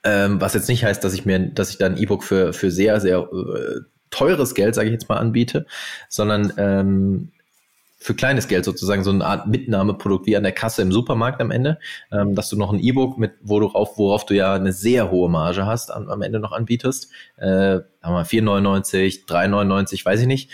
Ähm, 0.04 0.42
was 0.42 0.54
jetzt 0.54 0.70
nicht 0.70 0.84
heißt, 0.84 1.04
dass 1.04 1.14
ich 1.14 1.26
mir, 1.26 1.40
dass 1.40 1.70
ich 1.70 1.78
dann 1.78 1.98
E-Book 1.98 2.24
für, 2.24 2.54
für 2.54 2.72
sehr, 2.72 3.00
sehr 3.00 3.20
äh, 3.20 3.82
teures 4.10 4.56
Geld, 4.56 4.76
sage 4.76 4.88
ich 4.88 4.94
jetzt 4.94 5.10
mal, 5.10 5.18
anbiete, 5.18 5.66
sondern 6.10 6.54
ähm, 6.58 7.32
für 7.98 8.14
kleines 8.14 8.48
Geld 8.48 8.66
sozusagen 8.66 9.04
so 9.04 9.12
eine 9.12 9.26
Art 9.26 9.48
Mitnahmeprodukt 9.48 10.26
wie 10.26 10.36
an 10.38 10.44
der 10.44 10.52
Kasse 10.52 10.82
im 10.82 10.92
Supermarkt 10.92 11.42
am 11.42 11.52
Ende, 11.52 11.80
ähm, 12.12 12.36
dass 12.36 12.50
du 12.50 12.58
noch 12.58 12.72
ein 12.72 12.80
E-Book 12.80 13.18
mit, 13.18 13.34
wo 13.42 13.60
du 13.60 13.68
rauf, 13.68 13.98
worauf 13.98 14.26
du 14.26 14.36
ja 14.36 14.54
eine 14.54 14.74
sehr 14.74 15.12
hohe 15.12 15.30
Marge 15.30 15.66
hast, 15.66 15.92
am, 15.92 16.10
am 16.10 16.22
Ende 16.22 16.40
noch 16.40 16.52
anbietest. 16.52 17.12
Äh, 17.38 17.80
4,99, 18.04 19.26
3,99, 19.26 20.06
weiß 20.06 20.22
ich 20.22 20.28
nicht. 20.28 20.52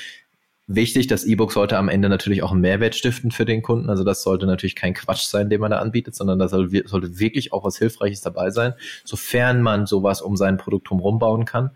Wichtig, 0.68 1.08
das 1.08 1.26
E-Book 1.26 1.52
sollte 1.52 1.78
am 1.78 1.90
Ende 1.90 2.08
natürlich 2.08 2.44
auch 2.44 2.52
einen 2.52 2.62
Mehrwert 2.62 2.96
stiften 2.96 3.32
für 3.32 3.44
den 3.44 3.62
Kunden. 3.62 3.90
Also 3.90 4.06
das 4.06 4.24
sollte 4.24 4.46
natürlich 4.46 4.76
kein 4.76 4.94
Quatsch 4.94 5.24
sein, 5.24 5.50
den 5.50 5.60
man 5.60 5.72
da 5.72 5.80
anbietet, 5.80 6.16
sondern 6.16 6.40
da 6.40 6.48
soll, 6.48 6.70
sollte 6.86 7.20
wirklich 7.20 7.52
auch 7.52 7.66
was 7.66 7.78
Hilfreiches 7.78 8.22
dabei 8.22 8.52
sein, 8.52 8.74
sofern 9.04 9.62
man 9.62 9.86
sowas 9.86 10.22
um 10.22 10.38
sein 10.38 10.58
Produkt 10.58 10.90
herum 10.90 11.20
bauen 11.20 11.44
kann. 11.46 11.72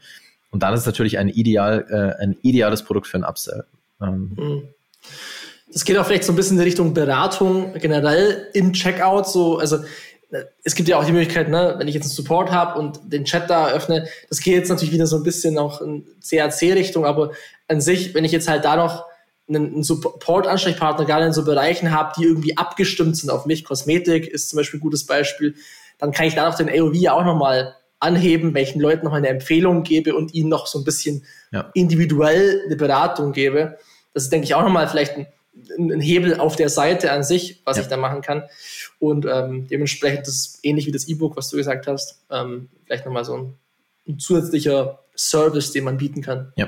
Und 0.52 0.64
dann 0.64 0.74
ist 0.74 0.86
natürlich 0.86 1.18
ein 1.18 1.28
ideal, 1.28 1.86
äh, 1.90 2.24
ein 2.24 2.38
ideales 2.42 2.84
Produkt 2.84 3.08
für 3.08 3.18
ein 3.18 3.26
Upsell. 3.26 3.66
Ähm, 4.02 4.32
mhm. 4.38 4.70
Das 5.68 5.84
geht 5.84 5.98
auch 5.98 6.06
vielleicht 6.06 6.24
so 6.24 6.32
ein 6.32 6.36
bisschen 6.36 6.58
in 6.58 6.64
Richtung 6.64 6.94
Beratung 6.94 7.74
generell 7.74 8.50
im 8.54 8.74
Checkout. 8.74 9.28
So, 9.28 9.58
also 9.58 9.80
es 10.64 10.76
gibt 10.76 10.90
ja 10.90 10.98
auch 10.98 11.06
die 11.06 11.12
Möglichkeit, 11.12 11.50
ne, 11.50 11.76
wenn 11.78 11.88
ich 11.88 11.96
jetzt 11.96 12.06
einen 12.06 12.14
Support 12.14 12.52
habe 12.52 12.80
und 12.80 13.00
den 13.04 13.26
Chat 13.26 13.50
da 13.50 13.70
öffne, 13.70 14.08
das 14.30 14.40
geht 14.40 14.56
jetzt 14.56 14.70
natürlich 14.70 14.94
wieder 14.94 15.08
so 15.08 15.18
ein 15.18 15.24
bisschen 15.24 15.58
auch 15.58 15.82
in 15.82 16.06
CAC-Richtung, 16.28 17.06
aber 17.06 17.32
an 17.68 17.82
sich, 17.82 18.14
wenn 18.14 18.26
ich 18.26 18.32
jetzt 18.32 18.48
halt 18.48 18.66
da 18.66 18.76
noch 18.76 19.06
einen, 19.48 19.84
Support-Ansprechpartner 19.84 21.06
gerade 21.06 21.26
in 21.26 21.34
so 21.34 21.46
Bereichen 21.46 21.92
habe, 21.92 22.14
die 22.18 22.26
irgendwie 22.26 22.58
abgestimmt 22.58 23.18
sind 23.18 23.30
auf 23.30 23.46
mich, 23.46 23.64
Kosmetik 23.64 24.28
ist 24.28 24.50
zum 24.50 24.58
Beispiel 24.58 24.80
ein 24.80 24.82
gutes 24.82 25.06
Beispiel, 25.06 25.56
dann 26.00 26.12
kann 26.12 26.26
ich 26.26 26.36
da 26.36 26.50
noch 26.50 26.58
den 26.58 26.70
AOV 26.70 26.96
ja 26.96 27.14
auch 27.14 27.24
nochmal 27.24 27.76
anheben, 28.00 28.54
welchen 28.54 28.82
Leuten 28.82 29.06
nochmal 29.06 29.20
eine 29.20 29.30
Empfehlung 29.30 29.84
gebe 29.84 30.16
und 30.16 30.34
ihnen 30.34 30.50
noch 30.50 30.68
so 30.68 30.80
ein 30.80 30.84
bisschen 30.84 31.24
ja. 31.52 31.70
individuell 31.74 32.62
eine 32.66 32.76
Beratung 32.76 33.32
gebe. 33.32 33.78
Das 34.14 34.24
ist, 34.24 34.34
denke 34.34 34.46
ich, 34.46 34.56
auch 34.56 34.64
nochmal 34.64 34.88
vielleicht 34.88 35.16
ein 35.16 35.28
ein 35.78 36.02
Hebel 36.02 36.40
auf 36.40 36.56
der 36.56 36.70
Seite 36.70 37.12
an 37.12 37.24
sich, 37.24 37.62
was 37.66 37.78
ja. 37.78 37.84
ich 37.84 37.90
da 37.90 37.98
machen 37.98 38.22
kann. 38.22 38.44
Und 39.00 39.26
ähm, 39.26 39.68
dementsprechend 39.68 40.28
das 40.28 40.36
ist 40.36 40.60
ähnlich 40.64 40.86
wie 40.86 40.92
das 40.92 41.08
E-Book, 41.08 41.38
was 41.38 41.50
du 41.50 41.58
gesagt 41.58 41.88
hast, 41.88 42.22
ähm, 42.32 42.70
vielleicht 42.86 43.06
nochmal 43.06 43.26
so 43.26 43.38
ein, 43.38 43.54
ein, 44.08 44.20
zusätzlicher 44.20 45.00
Service, 45.16 45.72
den 45.72 45.86
man 45.86 45.98
bieten 45.98 46.22
kann. 46.22 46.52
Ja. 46.56 46.68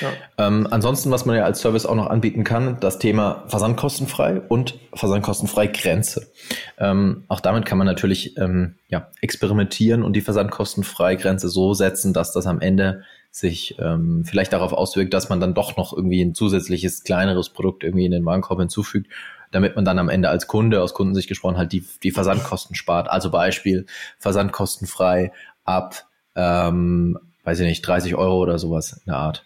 ja. 0.00 0.12
Ähm, 0.38 0.66
ansonsten, 0.70 1.10
was 1.10 1.26
man 1.26 1.36
ja 1.36 1.44
als 1.44 1.60
Service 1.60 1.86
auch 1.86 1.94
noch 1.94 2.06
anbieten 2.06 2.44
kann, 2.44 2.80
das 2.80 2.98
Thema 2.98 3.44
versandkostenfrei 3.48 4.40
und 4.40 4.78
versandkostenfrei 4.94 5.66
Grenze. 5.66 6.32
Ähm, 6.78 7.24
auch 7.28 7.40
damit 7.40 7.66
kann 7.66 7.78
man 7.78 7.86
natürlich 7.86 8.36
ähm, 8.38 8.76
ja, 8.88 9.10
experimentieren 9.20 10.02
und 10.02 10.14
die 10.14 10.22
versandkostenfrei 10.22 11.16
Grenze 11.16 11.48
so 11.48 11.74
setzen, 11.74 12.14
dass 12.14 12.32
das 12.32 12.46
am 12.46 12.60
Ende 12.60 13.04
sich 13.36 13.76
ähm, 13.78 14.24
vielleicht 14.24 14.54
darauf 14.54 14.72
auswirkt, 14.72 15.12
dass 15.12 15.28
man 15.28 15.40
dann 15.40 15.52
doch 15.52 15.76
noch 15.76 15.92
irgendwie 15.92 16.22
ein 16.22 16.34
zusätzliches, 16.34 17.04
kleineres 17.04 17.50
Produkt 17.50 17.84
irgendwie 17.84 18.06
in 18.06 18.12
den 18.12 18.24
Warenkorb 18.24 18.58
hinzufügt, 18.60 19.12
damit 19.50 19.76
man 19.76 19.84
dann 19.84 19.98
am 19.98 20.08
Ende 20.08 20.30
als 20.30 20.46
Kunde, 20.46 20.82
aus 20.82 20.94
Kundensicht 20.94 21.28
gesprochen, 21.28 21.58
halt 21.58 21.72
die, 21.72 21.84
die 22.02 22.12
Versandkosten 22.12 22.74
spart. 22.74 23.10
Also 23.10 23.30
Beispiel 23.30 23.84
versandkostenfrei 24.18 25.32
ab, 25.64 26.06
ähm, 26.34 27.18
weiß 27.44 27.60
ich 27.60 27.66
nicht, 27.66 27.82
30 27.82 28.14
Euro 28.14 28.38
oder 28.38 28.58
sowas 28.58 28.92
in 28.92 29.02
der 29.06 29.16
Art. 29.16 29.44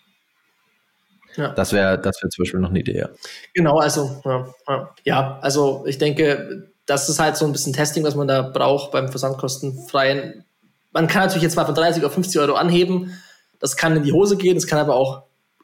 Ja. 1.35 1.49
Das 1.49 1.73
wäre 1.73 1.99
das 1.99 2.23
wäre 2.23 2.29
zum 2.29 2.45
Beispiel 2.45 2.61
noch 2.61 2.71
eine 2.71 2.81
Idee. 2.81 2.99
Ja. 2.99 3.09
Genau, 3.55 3.79
also 3.79 4.21
ja, 4.25 4.95
ja, 5.05 5.39
also 5.41 5.85
ich 5.87 5.99
denke, 5.99 6.71
das 6.87 7.09
ist 7.09 7.19
halt 7.19 7.37
so 7.37 7.45
ein 7.45 7.53
bisschen 7.53 7.73
Testing, 7.73 8.05
was 8.05 8.15
man 8.15 8.29
da 8.29 8.43
braucht 8.43 8.93
beim 8.93 9.09
versandkostenfreien. 9.09 10.45
Man 10.93 11.09
kann 11.09 11.23
natürlich 11.23 11.43
jetzt 11.43 11.57
mal 11.57 11.67
von 11.67 11.75
30 11.75 12.05
auf 12.05 12.15
50 12.15 12.41
Euro 12.41 12.55
anheben, 12.55 13.13
das 13.61 13.77
kann 13.77 13.97
in 13.97 14.03
die 14.03 14.13
Hose 14.13 14.37
gehen, 14.37 14.57
das 14.57 14.67
kann 14.67 14.79
aber 14.79 14.97
auch 14.97 15.23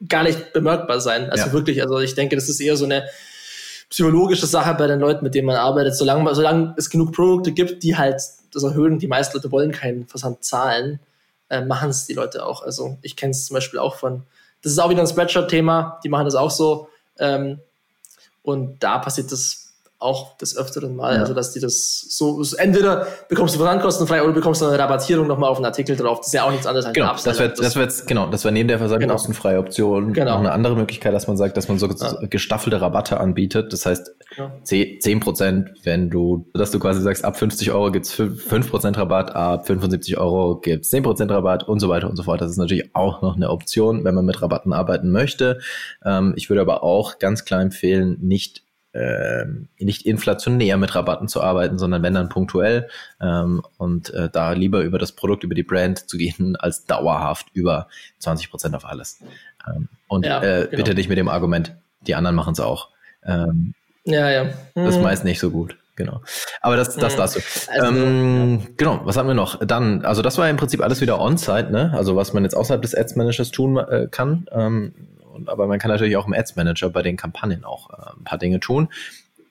gar 0.09 0.23
nicht 0.23 0.53
bemerkbar 0.53 1.01
sein. 1.01 1.31
Also 1.31 1.47
ja. 1.47 1.53
wirklich, 1.53 1.83
also 1.83 1.99
ich 1.99 2.15
denke, 2.15 2.37
das 2.37 2.49
ist 2.49 2.61
eher 2.61 2.77
so 2.77 2.85
eine 2.85 3.09
psychologische 3.89 4.47
Sache 4.47 4.75
bei 4.75 4.87
den 4.87 5.01
Leuten, 5.01 5.25
mit 5.25 5.35
denen 5.35 5.47
man 5.47 5.57
arbeitet. 5.57 5.97
Solange, 5.97 6.35
solange 6.35 6.75
es 6.77 6.91
genug 6.91 7.13
Produkte 7.13 7.53
gibt, 7.53 7.83
die 7.83 7.97
halt 7.97 8.21
das 8.53 8.63
erhöhen, 8.63 8.99
die 8.99 9.07
meisten 9.07 9.37
Leute 9.37 9.51
wollen 9.51 9.73
keinen 9.73 10.07
Versand 10.07 10.45
zahlen, 10.45 11.01
äh, 11.49 11.65
machen 11.65 11.91
es 11.91 12.07
die 12.07 12.15
Leute 12.15 12.45
auch. 12.45 12.63
Also 12.63 12.99
ich 13.03 13.17
kenne 13.17 13.31
es 13.31 13.47
zum 13.47 13.55
Beispiel 13.55 13.79
auch 13.79 13.97
von, 13.97 14.23
das 14.63 14.73
ist 14.73 14.79
auch 14.79 14.91
wieder 14.91 15.01
ein 15.01 15.07
Spreadshirt-Thema, 15.07 16.01
die 16.05 16.09
machen 16.09 16.25
das 16.25 16.35
auch 16.35 16.51
so. 16.51 16.89
Ähm, 17.19 17.61
und 18.43 18.83
da 18.83 18.99
passiert 18.99 19.33
das 19.33 19.66
auch 19.99 20.37
des 20.37 20.57
Öfteren 20.57 20.95
mal. 20.95 21.15
Ja. 21.15 21.21
Also, 21.21 21.33
dass 21.33 21.53
die 21.53 21.61
das 21.61 22.07
so, 22.09 22.43
so, 22.43 22.57
entweder 22.57 23.07
bekommst 23.29 23.55
du 23.55 23.59
versandkostenfrei 23.59 24.23
oder 24.23 24.33
bekommst 24.33 24.61
du 24.61 24.67
eine 24.67 24.79
Rabattierung 24.79 25.27
nochmal 25.27 25.51
auf 25.51 25.57
einen 25.57 25.65
Artikel 25.65 25.97
drauf. 25.97 26.19
Das 26.19 26.29
ist 26.29 26.33
ja 26.35 26.45
auch 26.45 26.51
nichts 26.51 26.67
anderes 26.67 26.87
als 26.87 26.95
genau, 26.95 27.13
das 27.13 27.39
wäre 27.39 27.55
das 27.55 27.77
wär 27.77 27.83
jetzt, 27.83 28.07
genau, 28.07 28.27
das 28.27 28.45
wäre 28.45 28.53
neben 28.53 28.69
der 28.69 28.79
versandkostenfreie 28.79 29.59
Option 29.59 30.13
genau. 30.13 30.33
noch 30.33 30.41
eine 30.41 30.53
andere 30.53 30.77
Möglichkeit, 30.77 31.15
dass 31.15 31.27
man 31.27 31.37
sagt, 31.37 31.57
dass 31.57 31.69
man 31.69 31.79
so 31.79 31.89
ja. 31.89 32.27
gestaffelte 32.29 32.81
Rabatte 32.81 33.19
anbietet. 33.19 33.73
Das 33.73 33.87
heißt, 33.87 34.15
ja. 34.37 34.53
10 34.65 35.21
Prozent, 35.21 35.71
wenn 35.85 36.11
du, 36.11 36.47
dass 36.53 36.71
du 36.71 36.79
quasi 36.79 37.01
sagst, 37.01 37.25
ab 37.25 37.39
50 37.39 37.73
Euro 37.73 37.91
gibt's 37.91 38.13
5 38.13 38.71
Prozent 38.71 38.99
Rabatt, 38.99 39.35
ab 39.35 39.67
75 39.67 40.19
Euro 40.19 40.61
gibt's 40.61 40.91
10 40.91 41.03
Prozent 41.03 41.31
Rabatt 41.31 41.67
und 41.67 41.81
so 41.81 41.89
weiter 41.89 42.11
und 42.11 42.17
so 42.17 42.25
fort. 42.25 42.41
Das 42.41 42.51
ist 42.51 42.59
natürlich 42.59 42.95
auch 42.95 43.23
noch 43.23 43.37
eine 43.37 43.51
Option, 43.51 44.05
wenn 44.05 44.15
man 44.15 44.27
mit 44.27 44.43
Rabatten 44.43 44.73
arbeiten 44.73 45.11
möchte. 45.11 45.59
Ähm, 46.05 46.35
ich 46.37 46.51
würde 46.51 46.61
aber 46.61 46.83
auch 46.83 47.19
ganz 47.19 47.45
klar 47.45 47.63
empfehlen, 47.63 48.19
nicht 48.21 48.66
ähm, 48.97 49.69
nicht 49.79 50.07
inflationär 50.07 50.77
mit 50.77 50.95
Rabatten 50.95 51.29
zu 51.29 51.43
arbeiten, 51.43 51.79
sondern 51.79 52.03
wenn 52.03 52.15
dann 52.15 52.29
punktuell 52.29 52.89
ähm, 53.21 53.63
und 53.77 54.13
äh, 54.15 54.31
da 54.31 54.53
lieber 54.53 54.81
über 54.81 54.99
das 54.99 55.13
Produkt, 55.13 55.45
über 55.45 55.55
die 55.55 55.63
Brand 55.63 56.09
zu 56.09 56.17
gehen, 56.17 56.57
als 56.59 56.85
dauerhaft 56.85 57.49
über 57.53 57.89
20 58.19 58.51
Prozent 58.51 58.75
auf 58.75 58.85
alles. 58.85 59.21
Ähm, 59.69 59.89
und 60.09 60.25
ja, 60.25 60.43
äh, 60.43 60.67
genau. 60.67 60.77
bitte 60.77 60.95
nicht 60.95 61.09
mit 61.09 61.19
dem 61.19 61.29
Argument, 61.29 61.77
die 62.07 62.15
anderen 62.15 62.37
machen 62.37 62.53
es 62.53 62.61
auch. 62.61 62.91
Ähm, 63.25 63.75
ja, 64.05 64.31
ja. 64.31 64.45
Mhm. 64.45 64.51
Das 64.75 64.97
ist 64.97 65.03
meist 65.03 65.25
nicht 65.25 65.41
so 65.41 65.51
gut. 65.51 65.77
Genau. 65.97 66.21
Aber 66.61 66.77
das, 66.77 66.95
das 66.97 67.15
mhm. 67.15 67.19
dazu. 67.19 67.41
Also, 67.69 67.97
ähm, 67.97 68.61
ja. 68.61 68.69
Genau, 68.77 69.01
was 69.05 69.17
haben 69.17 69.27
wir 69.27 69.35
noch? 69.35 69.59
Dann, 69.65 70.05
also 70.05 70.23
das 70.23 70.37
war 70.37 70.49
im 70.49 70.59
Prinzip 70.59 70.83
alles 70.83 71.01
wieder 71.01 71.19
on-site, 71.21 71.73
ne? 71.73 71.93
Also 71.95 72.17
was 72.17 72.35
man 72.35 72.45
jetzt 72.45 72.55
außerhalb 72.55 72.83
des 72.83 72.95
Ads 72.95 73.17
Managers 73.17 73.51
tun 73.51 73.79
äh, 73.79 74.07
kann. 74.11 74.47
Ähm, 74.53 74.93
und, 75.37 75.49
aber 75.49 75.67
man 75.67 75.79
kann 75.79 75.91
natürlich 75.91 76.17
auch 76.17 76.27
im 76.27 76.33
Ads 76.33 76.57
Manager 76.57 76.91
bei 76.91 77.03
den 77.03 77.17
Kampagnen 77.17 77.65
auch 77.65 77.91
äh, 77.91 78.19
ein 78.19 78.25
paar 78.25 78.39
Dinge 78.39 78.61
tun. 78.61 78.89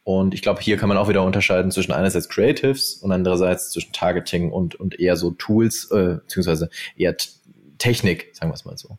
Und 0.04 0.34
ich 0.34 0.42
glaube, 0.44 0.62
hier 0.62 0.78
kann 0.78 0.90
man 0.90 1.00
auch 1.00 1.10
wieder 1.10 1.24
unterscheiden 1.24 1.72
zwischen 1.72 1.92
einerseits 1.92 2.30
Creatives 2.30 2.96
und 2.96 3.12
andererseits 3.12 3.72
zwischen 3.72 3.92
Targeting 3.92 4.52
und, 4.52 4.76
und 4.76 5.00
eher 5.00 5.16
so 5.16 5.32
Tools, 5.32 5.90
äh, 5.92 6.18
beziehungsweise 6.18 6.70
eher 6.96 7.16
Technik, 7.80 8.30
sagen 8.34 8.52
wir 8.52 8.56
es 8.56 8.66
mal 8.66 8.78
so. 8.78 8.98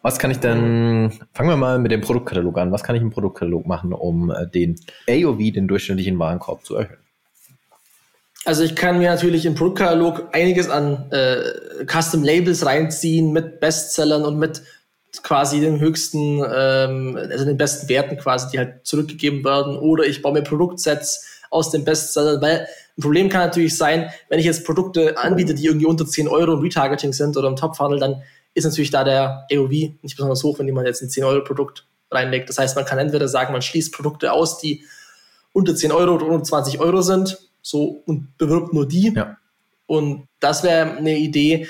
Was 0.00 0.18
kann 0.18 0.30
ich 0.30 0.38
denn, 0.38 1.12
fangen 1.32 1.48
wir 1.50 1.56
mal 1.56 1.78
mit 1.78 1.92
dem 1.92 2.00
Produktkatalog 2.00 2.58
an. 2.58 2.72
Was 2.72 2.82
kann 2.82 2.96
ich 2.96 3.02
im 3.02 3.10
Produktkatalog 3.10 3.66
machen, 3.66 3.92
um 3.92 4.30
äh, 4.30 4.46
den 4.46 4.80
AOV, 5.08 5.52
den 5.52 5.68
durchschnittlichen 5.68 6.18
Warenkorb 6.18 6.64
zu 6.64 6.76
erhöhen? 6.76 6.98
Also 8.44 8.64
ich 8.64 8.74
kann 8.74 8.98
mir 8.98 9.10
natürlich 9.10 9.46
im 9.46 9.54
Produktkatalog 9.54 10.30
einiges 10.32 10.68
an 10.68 11.10
äh, 11.12 11.84
Custom 11.86 12.24
Labels 12.24 12.66
reinziehen 12.66 13.32
mit 13.32 13.60
Bestsellern 13.60 14.24
und 14.24 14.38
mit 14.38 14.62
quasi 15.22 15.60
den 15.60 15.78
höchsten, 15.78 16.42
ähm, 16.42 17.18
also 17.30 17.44
den 17.44 17.56
besten 17.56 17.88
Werten 17.88 18.16
quasi, 18.16 18.48
die 18.50 18.58
halt 18.58 18.86
zurückgegeben 18.86 19.44
werden. 19.44 19.76
Oder 19.76 20.04
ich 20.04 20.22
baue 20.22 20.32
mir 20.32 20.42
Produktsets 20.42 21.26
aus 21.50 21.70
den 21.70 21.84
Bestsellern, 21.84 22.40
weil 22.40 22.66
ein 22.96 23.02
Problem 23.02 23.28
kann 23.28 23.42
natürlich 23.42 23.76
sein, 23.76 24.10
wenn 24.28 24.38
ich 24.38 24.46
jetzt 24.46 24.64
Produkte 24.64 25.18
anbiete, 25.18 25.54
die 25.54 25.66
irgendwie 25.66 25.86
unter 25.86 26.06
10 26.06 26.28
Euro 26.28 26.54
im 26.54 26.60
Retargeting 26.60 27.12
sind 27.12 27.36
oder 27.36 27.48
im 27.48 27.56
Top-Funnel, 27.56 27.98
dann 27.98 28.22
ist 28.54 28.64
natürlich 28.64 28.90
da 28.90 29.04
der 29.04 29.46
AOV 29.52 29.70
nicht 29.70 30.16
besonders 30.16 30.42
hoch, 30.42 30.58
wenn 30.58 30.66
jemand 30.66 30.86
jetzt 30.86 31.02
ein 31.02 31.08
10-Euro-Produkt 31.08 31.86
reinlegt. 32.10 32.48
Das 32.48 32.58
heißt, 32.58 32.76
man 32.76 32.84
kann 32.84 32.98
entweder 32.98 33.28
sagen, 33.28 33.52
man 33.52 33.62
schließt 33.62 33.92
Produkte 33.92 34.32
aus, 34.32 34.58
die 34.58 34.84
unter 35.52 35.74
10 35.74 35.92
Euro 35.92 36.14
oder 36.14 36.26
unter 36.26 36.44
20 36.44 36.80
Euro 36.80 37.02
sind, 37.02 37.38
so 37.62 38.02
und 38.06 38.36
bewirbt 38.38 38.72
nur 38.72 38.86
die. 38.86 39.12
Ja. 39.14 39.36
Und 39.86 40.28
das 40.40 40.62
wäre 40.62 40.96
eine 40.96 41.16
Idee. 41.16 41.66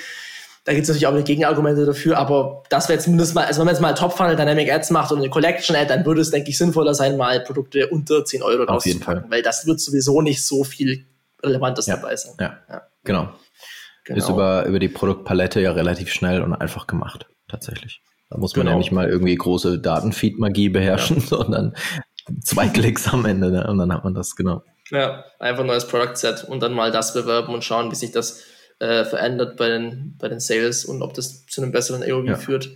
Da 0.64 0.72
gibt 0.72 0.84
es 0.84 0.88
natürlich 0.88 1.08
auch 1.08 1.24
Gegenargumente 1.24 1.84
dafür, 1.84 2.18
aber 2.18 2.62
das 2.70 2.88
wäre 2.88 3.00
zumindest 3.00 3.34
mal, 3.34 3.44
also 3.44 3.60
wenn 3.60 3.66
man 3.66 3.74
jetzt 3.74 3.82
mal 3.82 3.94
Top-Funnel 3.94 4.36
Dynamic 4.36 4.70
Ads 4.70 4.90
macht 4.90 5.10
und 5.10 5.18
eine 5.18 5.28
Collection-Ad, 5.28 5.88
dann 5.88 6.06
würde 6.06 6.20
es, 6.20 6.30
denke 6.30 6.50
ich, 6.50 6.58
sinnvoller 6.58 6.94
sein, 6.94 7.16
mal 7.16 7.40
Produkte 7.40 7.88
unter 7.88 8.24
10 8.24 8.42
Euro 8.42 8.64
Auf 8.64 8.86
jeden 8.86 9.02
Fall. 9.02 9.24
Weil 9.28 9.42
das 9.42 9.66
wird 9.66 9.80
sowieso 9.80 10.22
nicht 10.22 10.44
so 10.44 10.62
viel 10.62 11.04
Relevantes 11.42 11.86
ja. 11.86 11.96
dabei 11.96 12.14
sein. 12.14 12.34
Ja, 12.38 12.58
ja. 12.68 12.82
genau. 13.02 13.32
genau. 14.04 14.18
Ist 14.18 14.28
über, 14.28 14.66
über 14.66 14.78
die 14.78 14.88
Produktpalette 14.88 15.60
ja 15.60 15.72
relativ 15.72 16.12
schnell 16.12 16.42
und 16.42 16.54
einfach 16.54 16.86
gemacht, 16.86 17.26
tatsächlich. 17.48 18.00
Da 18.30 18.38
muss 18.38 18.54
man 18.54 18.66
genau. 18.66 18.76
ja 18.76 18.78
nicht 18.78 18.92
mal 18.92 19.08
irgendwie 19.08 19.34
große 19.34 19.80
Datenfeed-Magie 19.80 20.68
beherrschen, 20.68 21.18
ja. 21.18 21.26
sondern 21.26 21.74
zwei 22.40 22.68
Klicks 22.68 23.08
am 23.08 23.26
Ende 23.26 23.50
ne? 23.50 23.66
und 23.66 23.78
dann 23.78 23.92
hat 23.92 24.04
man 24.04 24.14
das, 24.14 24.36
genau. 24.36 24.62
Ja, 24.90 25.24
einfach 25.40 25.64
neues 25.64 25.88
Product-Set 25.88 26.44
und 26.44 26.62
dann 26.62 26.72
mal 26.72 26.92
das 26.92 27.14
bewerben 27.14 27.52
und 27.52 27.64
schauen, 27.64 27.90
wie 27.90 27.96
sich 27.96 28.12
das 28.12 28.42
äh, 28.82 29.04
verändert 29.04 29.56
bei 29.56 29.68
den, 29.68 30.16
bei 30.18 30.28
den 30.28 30.40
Sales 30.40 30.84
und 30.84 31.02
ob 31.02 31.14
das 31.14 31.46
zu 31.46 31.62
einem 31.62 31.70
besseren 31.70 32.02
AOV 32.02 32.26
ja. 32.26 32.34
führt. 32.34 32.70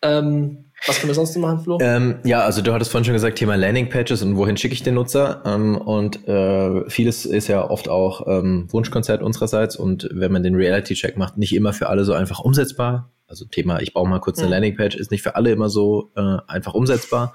Ähm, 0.00 0.70
was 0.86 0.98
können 0.98 1.10
wir 1.10 1.14
sonst 1.14 1.36
noch 1.36 1.42
machen, 1.42 1.60
Flo? 1.60 1.78
Ähm, 1.82 2.20
ja, 2.24 2.40
also 2.40 2.62
du 2.62 2.72
hattest 2.72 2.90
vorhin 2.90 3.04
schon 3.04 3.12
gesagt, 3.12 3.36
Thema 3.36 3.56
Landing-Pages 3.56 4.22
und 4.22 4.38
wohin 4.38 4.56
schicke 4.56 4.72
ich 4.72 4.82
den 4.82 4.94
Nutzer? 4.94 5.42
Ähm, 5.44 5.76
und 5.76 6.26
äh, 6.26 6.88
vieles 6.88 7.26
ist 7.26 7.48
ja 7.48 7.68
oft 7.68 7.90
auch 7.90 8.26
ähm, 8.26 8.68
Wunschkonzert 8.70 9.22
unsererseits 9.22 9.76
und 9.76 10.08
wenn 10.10 10.32
man 10.32 10.42
den 10.42 10.54
Reality-Check 10.54 11.18
macht, 11.18 11.36
nicht 11.36 11.54
immer 11.54 11.74
für 11.74 11.90
alle 11.90 12.04
so 12.04 12.14
einfach 12.14 12.40
umsetzbar. 12.40 13.10
Also 13.28 13.44
Thema, 13.44 13.80
ich 13.80 13.92
baue 13.92 14.08
mal 14.08 14.20
kurz 14.20 14.38
eine 14.38 14.46
mhm. 14.46 14.52
Landing-Page, 14.52 14.96
ist 14.96 15.10
nicht 15.10 15.22
für 15.22 15.36
alle 15.36 15.52
immer 15.52 15.68
so 15.68 16.10
äh, 16.16 16.38
einfach 16.46 16.72
umsetzbar. 16.72 17.34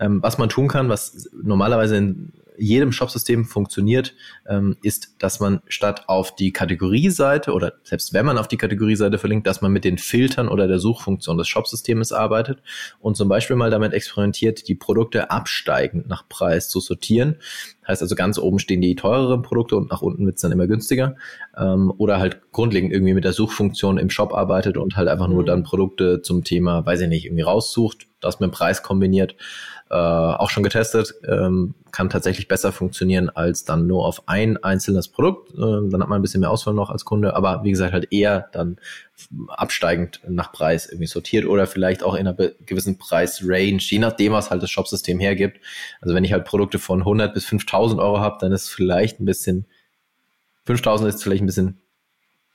Ähm, 0.00 0.22
was 0.22 0.38
man 0.38 0.48
tun 0.48 0.68
kann, 0.68 0.88
was 0.88 1.28
normalerweise 1.42 1.98
in 1.98 2.32
jedem 2.58 2.92
Shopsystem 2.92 3.44
funktioniert, 3.44 4.14
ähm, 4.48 4.76
ist, 4.82 5.16
dass 5.18 5.40
man 5.40 5.60
statt 5.68 6.04
auf 6.08 6.34
die 6.34 6.52
Kategorieseite 6.52 7.52
oder 7.52 7.74
selbst 7.82 8.12
wenn 8.12 8.26
man 8.26 8.38
auf 8.38 8.48
die 8.48 8.56
Kategorieseite 8.56 9.18
verlinkt, 9.18 9.46
dass 9.46 9.62
man 9.62 9.72
mit 9.72 9.84
den 9.84 9.98
Filtern 9.98 10.48
oder 10.48 10.68
der 10.68 10.78
Suchfunktion 10.78 11.38
des 11.38 11.48
Shopsystems 11.48 12.12
arbeitet 12.12 12.62
und 13.00 13.16
zum 13.16 13.28
Beispiel 13.28 13.56
mal 13.56 13.70
damit 13.70 13.92
experimentiert, 13.92 14.68
die 14.68 14.74
Produkte 14.74 15.30
absteigend 15.30 16.08
nach 16.08 16.28
Preis 16.28 16.68
zu 16.68 16.80
sortieren. 16.80 17.36
Heißt 17.86 18.02
also 18.02 18.14
ganz 18.16 18.38
oben 18.38 18.58
stehen 18.58 18.80
die 18.80 18.96
teureren 18.96 19.42
Produkte 19.42 19.76
und 19.76 19.90
nach 19.90 20.02
unten 20.02 20.26
wird's 20.26 20.42
dann 20.42 20.52
immer 20.52 20.66
günstiger. 20.66 21.16
Ähm, 21.56 21.92
oder 21.98 22.18
halt 22.18 22.52
grundlegend 22.52 22.92
irgendwie 22.92 23.14
mit 23.14 23.24
der 23.24 23.32
Suchfunktion 23.32 23.98
im 23.98 24.10
Shop 24.10 24.34
arbeitet 24.34 24.76
und 24.76 24.96
halt 24.96 25.08
einfach 25.08 25.28
nur 25.28 25.42
mhm. 25.42 25.46
dann 25.46 25.62
Produkte 25.62 26.22
zum 26.22 26.42
Thema, 26.42 26.84
weiß 26.84 27.02
ich 27.02 27.08
nicht, 27.08 27.26
irgendwie 27.26 27.42
raussucht, 27.42 28.08
das 28.26 28.40
mit 28.40 28.50
dem 28.50 28.52
Preis 28.52 28.82
kombiniert 28.82 29.36
äh, 29.88 29.94
auch 29.94 30.50
schon 30.50 30.64
getestet, 30.64 31.14
ähm, 31.28 31.74
kann 31.92 32.10
tatsächlich 32.10 32.48
besser 32.48 32.72
funktionieren 32.72 33.30
als 33.30 33.64
dann 33.64 33.86
nur 33.86 34.04
auf 34.04 34.26
ein 34.26 34.62
einzelnes 34.62 35.06
Produkt. 35.08 35.52
Äh, 35.52 35.58
dann 35.58 36.02
hat 36.02 36.08
man 36.08 36.18
ein 36.18 36.22
bisschen 36.22 36.40
mehr 36.40 36.50
Auswahl 36.50 36.74
noch 36.74 36.90
als 36.90 37.04
Kunde, 37.04 37.36
aber 37.36 37.62
wie 37.62 37.70
gesagt 37.70 37.92
halt 37.92 38.12
eher 38.12 38.48
dann 38.52 38.78
absteigend 39.48 40.20
nach 40.28 40.50
Preis 40.50 40.86
irgendwie 40.86 41.06
sortiert 41.06 41.46
oder 41.46 41.68
vielleicht 41.68 42.02
auch 42.02 42.14
in 42.14 42.26
einer 42.26 42.34
gewissen 42.66 42.98
Preisrange, 42.98 43.78
je 43.78 44.00
nachdem, 44.00 44.32
was 44.32 44.50
halt 44.50 44.62
das 44.62 44.70
Shopsystem 44.70 45.20
hergibt. 45.20 45.60
Also 46.00 46.14
wenn 46.14 46.24
ich 46.24 46.32
halt 46.32 46.44
Produkte 46.44 46.80
von 46.80 47.00
100 47.00 47.32
bis 47.32 47.44
5000 47.44 48.00
Euro 48.00 48.18
habe, 48.18 48.38
dann 48.40 48.52
ist 48.52 48.68
vielleicht 48.68 49.20
ein 49.20 49.24
bisschen 49.24 49.66
5000 50.64 51.14
ist 51.14 51.22
vielleicht 51.22 51.44
ein 51.44 51.46
bisschen 51.46 51.80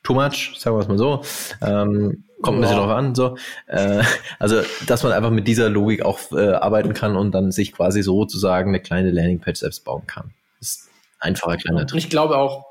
too 0.04 0.14
much, 0.14 0.54
sagen 0.58 0.76
wir 0.76 0.82
es 0.82 0.88
mal 0.88 0.98
so. 0.98 1.24
Ähm, 1.62 2.26
kommt 2.42 2.58
ein 2.58 2.62
bisschen 2.62 2.78
drauf 2.78 2.90
an. 2.90 3.16
So. 3.16 3.38
Äh, 3.68 4.04
also, 4.40 4.62
dass 4.88 5.04
man 5.04 5.12
einfach 5.12 5.30
mit 5.30 5.48
dieser 5.48 5.70
Logik 5.70 6.04
auch 6.04 6.20
äh, 6.32 6.54
arbeiten 6.54 6.94
kann 6.94 7.16
und 7.16 7.32
dann 7.32 7.52
sich 7.52 7.74
quasi 7.74 8.02
sozusagen 8.02 8.70
eine 8.70 8.80
kleine 8.80 9.12
Landingpage 9.12 9.60
selbst 9.60 9.84
bauen 9.84 10.08
kann. 10.08 10.34
Das 10.60 10.70
ist 10.70 10.90
einfacher, 11.20 11.58
kleiner 11.58 11.86
Trick. 11.86 12.00
Ich 12.00 12.10
glaube 12.10 12.38
auch, 12.38 12.66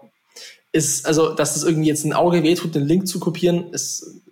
ist, 0.72 1.06
also, 1.06 1.34
dass 1.34 1.54
das 1.54 1.64
irgendwie 1.64 1.88
jetzt 1.88 2.04
ein 2.04 2.12
Auge 2.12 2.42
wehtut, 2.42 2.74
den 2.74 2.86
Link 2.86 3.08
zu 3.08 3.18
kopieren, 3.20 3.72
ist 3.72 4.22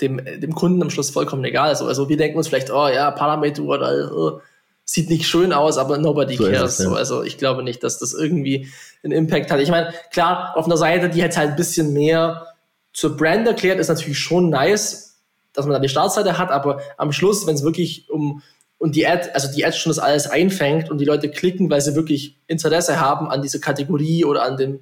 dem, 0.00 0.16
dem 0.24 0.54
Kunden 0.54 0.82
am 0.82 0.90
Schluss 0.90 1.10
vollkommen 1.10 1.44
egal. 1.44 1.68
Also, 1.68 1.86
also 1.86 2.08
wir 2.08 2.16
denken 2.16 2.38
uns 2.38 2.48
vielleicht, 2.48 2.70
oh 2.70 2.88
ja, 2.88 3.10
Parameter 3.10 3.62
oder 3.62 4.12
uh, 4.12 4.40
sieht 4.84 5.08
nicht 5.08 5.26
schön 5.26 5.52
aus, 5.52 5.78
aber 5.78 5.98
nobody 5.98 6.36
so 6.36 6.44
cares. 6.44 6.76
So, 6.76 6.94
also 6.94 7.22
ich 7.22 7.38
glaube 7.38 7.62
nicht, 7.62 7.82
dass 7.82 7.98
das 7.98 8.12
irgendwie 8.12 8.68
einen 9.02 9.12
Impact 9.12 9.50
hat. 9.50 9.60
Ich 9.60 9.70
meine, 9.70 9.92
klar, 10.12 10.52
auf 10.56 10.66
einer 10.66 10.76
Seite, 10.76 11.08
die 11.08 11.18
jetzt 11.18 11.36
halt 11.36 11.50
ein 11.50 11.56
bisschen 11.56 11.92
mehr 11.92 12.46
zur 12.92 13.16
Brand 13.16 13.46
erklärt, 13.46 13.78
ist 13.78 13.88
natürlich 13.88 14.18
schon 14.18 14.50
nice, 14.50 15.18
dass 15.52 15.64
man 15.66 15.72
da 15.74 15.78
die 15.78 15.88
Startseite 15.88 16.38
hat, 16.38 16.50
aber 16.50 16.80
am 16.96 17.12
Schluss, 17.12 17.46
wenn 17.46 17.54
es 17.54 17.64
wirklich 17.64 18.10
um 18.10 18.42
und 18.76 18.96
die 18.96 19.06
Ad, 19.06 19.30
also 19.32 19.50
die 19.50 19.64
Ad 19.64 19.76
schon 19.76 19.90
das 19.90 19.98
alles 19.98 20.26
einfängt 20.26 20.90
und 20.90 20.98
die 20.98 21.06
Leute 21.06 21.30
klicken, 21.30 21.70
weil 21.70 21.80
sie 21.80 21.94
wirklich 21.94 22.36
Interesse 22.48 23.00
haben 23.00 23.30
an 23.30 23.40
dieser 23.40 23.60
Kategorie 23.60 24.24
oder 24.24 24.42
an 24.42 24.56
dem 24.56 24.80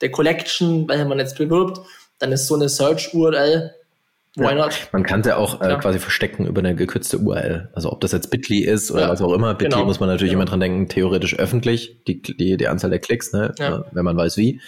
der 0.00 0.10
Collection, 0.10 0.88
welche 0.88 1.04
man 1.04 1.18
jetzt 1.18 1.36
bewirbt, 1.36 1.80
dann 2.18 2.32
ist 2.32 2.46
so 2.46 2.54
eine 2.54 2.68
Search-URL 2.68 3.74
Why 4.36 4.54
not? 4.54 4.88
Man 4.92 5.02
kann 5.02 5.24
sie 5.24 5.36
auch 5.36 5.60
äh, 5.60 5.76
quasi 5.76 5.98
verstecken 5.98 6.46
über 6.46 6.60
eine 6.60 6.76
gekürzte 6.76 7.18
URL. 7.18 7.68
Also 7.72 7.90
ob 7.90 8.00
das 8.00 8.12
jetzt 8.12 8.30
Bitly 8.30 8.60
ist 8.60 8.92
oder 8.92 9.02
ja. 9.02 9.08
was 9.08 9.20
auch 9.20 9.32
immer. 9.32 9.54
Bitly 9.54 9.74
genau. 9.74 9.86
muss 9.86 9.98
man 9.98 10.08
natürlich 10.08 10.32
genau. 10.32 10.42
immer 10.42 10.50
dran 10.50 10.60
denken, 10.60 10.88
theoretisch 10.88 11.36
öffentlich, 11.36 12.04
die, 12.06 12.22
die, 12.22 12.56
die 12.56 12.68
Anzahl 12.68 12.90
der 12.90 13.00
Klicks, 13.00 13.32
ne? 13.32 13.52
Ja. 13.58 13.78
Äh, 13.78 13.82
wenn 13.90 14.04
man 14.04 14.16
weiß 14.16 14.36
wie. 14.36 14.60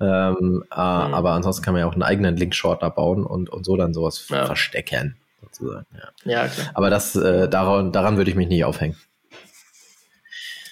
Ähm, 0.00 0.06
äh, 0.06 0.40
mhm. 0.40 0.64
Aber 0.74 1.32
ansonsten 1.32 1.62
kann 1.62 1.74
man 1.74 1.82
ja 1.82 1.86
auch 1.86 1.92
einen 1.92 2.02
eigenen 2.02 2.36
Link-Shorter 2.36 2.88
bauen 2.90 3.24
und, 3.24 3.50
und 3.50 3.64
so 3.64 3.76
dann 3.76 3.92
sowas 3.92 4.26
ja. 4.30 4.46
verstecken. 4.46 5.16
Sozusagen. 5.42 5.86
Ja, 6.24 6.32
ja 6.32 6.48
klar. 6.48 6.70
Aber 6.72 6.88
das, 6.88 7.14
äh, 7.14 7.48
daran, 7.48 7.92
daran 7.92 8.16
würde 8.16 8.30
ich 8.30 8.36
mich 8.36 8.48
nicht 8.48 8.64
aufhängen. 8.64 8.96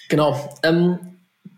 Genau. 0.09 0.57
Ähm, 0.63 0.97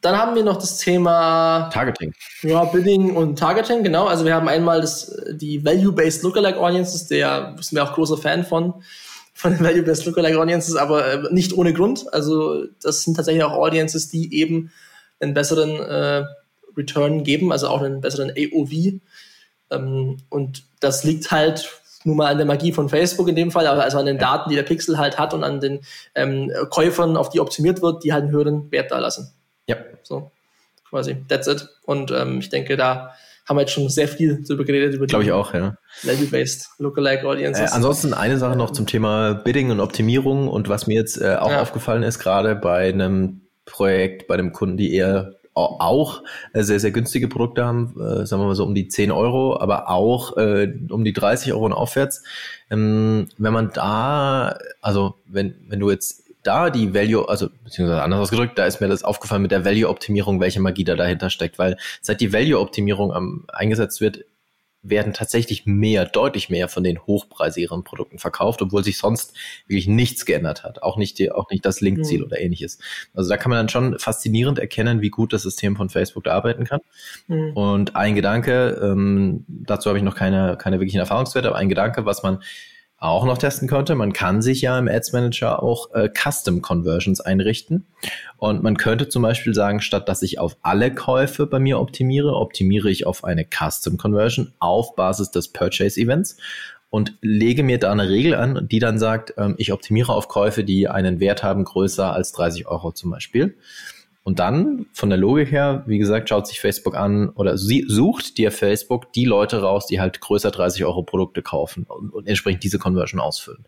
dann 0.02 0.18
haben 0.18 0.36
wir 0.36 0.44
noch 0.44 0.58
das 0.58 0.78
Thema 0.78 1.70
Targeting. 1.72 2.14
Ja, 2.42 2.64
Bidding 2.66 3.16
und 3.16 3.38
Targeting, 3.38 3.84
genau. 3.84 4.08
Also 4.08 4.26
wir 4.26 4.34
haben 4.34 4.48
einmal 4.48 4.82
das, 4.82 5.16
die 5.32 5.64
Value-Based 5.64 6.24
Lookalike 6.24 6.60
Audiences, 6.60 7.08
der 7.08 7.56
sind 7.60 7.76
wir 7.76 7.84
auch 7.84 7.94
großer 7.94 8.18
Fan 8.18 8.44
von. 8.44 8.84
von 9.34 9.54
den 9.54 9.64
Value-Based 9.64 10.06
Lookalike 10.06 10.40
Audiences, 10.40 10.76
aber 10.76 11.06
äh, 11.06 11.34
nicht 11.34 11.54
ohne 11.54 11.74
Grund. 11.74 12.12
Also 12.14 12.66
das 12.82 13.04
sind 13.04 13.16
tatsächlich 13.16 13.44
auch 13.44 13.54
Audiences, 13.54 14.10
die 14.10 14.36
eben 14.36 14.72
einen 15.20 15.34
besseren 15.34 15.80
äh, 15.80 16.26
Return 16.76 17.24
geben, 17.24 17.52
also 17.52 17.68
auch 17.68 17.82
einen 17.82 18.02
besseren 18.02 18.32
AOV. 18.32 19.00
Ähm, 19.70 20.18
und 20.30 20.64
das 20.80 21.04
liegt 21.04 21.32
halt 21.32 21.70
nun 22.04 22.18
mal 22.18 22.32
an 22.32 22.38
der 22.38 22.48
Magie 22.48 22.72
von 22.72 22.90
Facebook 22.90 23.28
in 23.28 23.36
dem 23.36 23.52
Fall, 23.52 23.68
also 23.68 24.00
an 24.00 24.06
den. 24.08 24.18
Daten, 24.18 24.50
die 24.50 24.56
der 24.56 24.64
Pixel 24.64 24.98
halt 24.98 25.20
hat 25.20 25.34
und 25.34 25.44
an 25.44 25.60
den 25.60 25.82
ähm, 26.16 26.52
Käufern, 26.70 27.18
auf 27.18 27.30
die 27.30 27.40
optimiert 27.40 27.82
wird, 27.82 28.04
die 28.04 28.14
halt 28.14 28.24
einen 28.24 28.32
höheren 28.32 28.72
Wert 28.72 28.92
da 28.92 28.98
lassen. 29.00 29.32
So, 30.04 30.32
quasi. 30.90 31.18
That's 31.28 31.48
it. 31.48 31.68
Und 31.84 32.12
ähm, 32.12 32.40
ich 32.40 32.50
denke, 32.50 32.78
da 32.78 33.14
haben 33.48 33.58
wir 33.58 33.62
jetzt 33.62 33.74
schon 33.74 33.90
sehr 33.90 34.08
viel 34.08 34.44
darüber 34.48 34.64
geredet. 34.64 34.96
Über 34.96 35.08
Glaube 35.08 35.26
ich 35.26 35.32
auch, 35.32 35.54
ja. 35.54 35.76
Value-Based 36.04 36.70
Lookalike 36.78 37.28
Audiences. 37.28 37.72
Äh, 37.72 37.76
ansonsten 37.76 38.14
eine 38.14 38.38
Sache 38.38 38.56
noch 38.56 38.72
zum 38.72 38.88
Thema 38.88 39.34
Bidding 39.34 39.72
und 39.72 39.80
Optimierung 39.80 40.48
und 40.48 40.70
was 40.70 40.88
mir 40.88 40.96
jetzt 40.96 41.20
äh, 41.20 41.36
auch 41.36 41.52
ja. 41.52 41.62
aufgefallen 41.62 42.04
ist, 42.04 42.20
gerade 42.20 42.56
bei 42.56 42.90
einem 42.90 43.42
Projekt, 43.66 44.28
bei 44.28 44.36
einem 44.36 44.54
Kunden, 44.54 44.78
die 44.78 44.94
eher 44.94 45.36
auch 45.54 46.24
äh, 46.54 46.64
sehr, 46.64 46.80
sehr 46.80 46.92
günstige 46.92 47.28
Produkte 47.28 47.66
haben, 47.66 47.94
äh, 48.00 48.26
sagen 48.26 48.42
wir 48.42 48.48
mal 48.48 48.56
so 48.56 48.64
um 48.64 48.74
die 48.74 48.88
10 48.88 49.12
Euro, 49.12 49.60
aber 49.60 49.90
auch 49.90 50.38
äh, 50.38 50.74
um 50.90 51.04
die 51.04 51.14
30 51.14 51.52
Euro 51.54 51.66
und 51.66 51.74
aufwärts. 51.74 52.24
Ähm, 52.70 53.28
wenn 53.38 53.54
man 53.54 53.72
da, 53.74 54.58
also 54.82 55.16
wenn, 55.26 55.56
wenn 55.68 55.80
du 55.80 55.92
jetzt 55.92 56.24
da 56.44 56.70
die 56.70 56.94
Value, 56.94 57.28
also 57.28 57.50
beziehungsweise 57.64 58.02
anders 58.02 58.22
ausgedrückt, 58.22 58.58
da 58.58 58.66
ist 58.66 58.82
mir 58.82 58.88
das 58.88 59.04
aufgefallen 59.04 59.42
mit 59.42 59.52
der 59.52 59.66
Value-Optimierung, 59.66 60.40
welche 60.40 60.60
Magie 60.60 60.84
da 60.84 60.96
dahinter 60.96 61.30
steckt, 61.30 61.60
weil 61.60 61.78
seit 62.02 62.22
die 62.22 62.34
Value-Optimierung 62.34 63.46
eingesetzt 63.50 64.02
wird, 64.02 64.26
werden 64.84 65.14
tatsächlich 65.14 65.66
mehr, 65.66 66.06
deutlich 66.06 66.50
mehr 66.50 66.68
von 66.68 66.84
den 66.84 67.00
hochpreisigeren 67.06 67.84
Produkten 67.84 68.18
verkauft, 68.18 68.62
obwohl 68.62 68.84
sich 68.84 68.98
sonst 68.98 69.36
wirklich 69.68 69.88
nichts 69.88 70.26
geändert 70.26 70.64
hat. 70.64 70.82
Auch 70.82 70.98
nicht, 70.98 71.20
die, 71.20 71.32
auch 71.32 71.50
nicht 71.52 71.66
das 71.66 71.82
Linkziel 71.82 72.20
mhm. 72.20 72.26
oder 72.26 72.40
ähnliches. 72.40 72.80
Also 73.14 73.30
da 73.30 73.38
kann 73.38 73.52
man 73.52 73.60
dann 73.60 73.70
schon 73.70 74.00
faszinierend 74.00 74.58
erkennen, 74.58 75.02
wie 75.02 75.10
gut 75.10 75.34
das 75.34 75.44
System 75.44 75.76
von 75.76 75.90
Facebook 75.90 76.24
da 76.24 76.34
arbeiten 76.34 76.66
kann. 76.66 76.80
Mhm. 77.28 77.54
Und 77.54 77.96
ein 77.96 78.16
Gedanke, 78.16 78.80
ähm, 78.82 79.46
dazu 79.48 79.90
habe 79.90 80.00
ich 80.00 80.04
noch 80.04 80.16
keine, 80.16 80.58
keine 80.58 80.80
wirklichen 80.80 81.00
Erfahrungswerte, 81.00 81.50
aber 81.50 81.58
ein 81.58 81.70
Gedanke, 81.70 82.06
was 82.06 82.24
man 82.24 82.42
auch 83.02 83.26
noch 83.26 83.40
testen 83.40 83.68
könnte. 83.68 83.96
Man 83.96 84.14
kann 84.14 84.44
sich 84.44 84.62
ja 84.62 84.78
im 84.78 84.88
Ads 84.88 85.12
Manager 85.12 85.64
auch 85.64 85.92
äh, 85.94 86.08
Custom 86.08 86.62
Conversions 86.62 87.20
einrichten. 87.20 87.88
Und 88.38 88.62
man 88.62 88.78
könnte 88.78 89.10
zum 89.10 89.24
Beispiel 89.24 89.56
sagen, 89.56 89.82
statt 89.82 90.08
dass 90.08 90.22
ich 90.22 90.38
auf 90.38 90.56
alle 90.62 90.94
Käufe 90.94 91.48
bei 91.48 91.60
mir 91.60 91.80
optimiere, 91.80 92.36
optimiere 92.36 92.92
ich 92.92 93.08
auf 93.08 93.24
eine 93.24 93.44
Custom 93.44 93.98
Conversion 93.98 94.54
auf 94.60 94.96
Basis 94.96 95.32
des 95.32 95.48
Purchase 95.48 96.00
Events 96.00 96.38
und 96.92 97.18
lege 97.22 97.64
mir 97.64 97.80
da 97.80 97.92
eine 97.92 98.08
Regel 98.08 98.36
an, 98.36 98.68
die 98.70 98.80
dann 98.80 99.00
sagt, 99.00 99.34
ähm, 99.38 99.56
ich 99.58 99.74
optimiere 99.74 100.14
auf 100.14 100.28
Käufe, 100.28 100.64
die 100.64 100.88
einen 100.88 101.20
Wert 101.20 101.42
haben 101.42 101.64
größer 101.64 102.14
als 102.14 102.34
30 102.34 102.68
Euro 102.68 102.92
zum 102.92 103.10
Beispiel. 103.10 103.58
Und 104.24 104.38
dann, 104.38 104.86
von 104.94 105.10
der 105.10 105.18
Logik 105.18 105.52
her, 105.52 105.84
wie 105.88 105.98
gesagt, 105.98 106.30
schaut 106.30 106.46
sich 106.46 106.60
Facebook 106.60 106.96
an 106.96 107.30
oder 107.30 107.58
sie 107.58 107.86
sucht 107.88 108.38
dir 108.38 108.52
Facebook 108.52 109.12
die 109.14 109.26
Leute 109.26 109.62
raus, 109.62 109.88
die 109.88 110.00
halt 110.00 110.22
größer 110.22 110.52
30 110.52 110.86
Euro 110.86 111.02
Produkte 111.02 111.42
kaufen 111.42 111.86
und, 111.88 112.14
und 112.14 112.28
entsprechend 112.28 112.64
diese 112.64 112.78
Conversion 112.78 113.20
ausfüllen. 113.20 113.66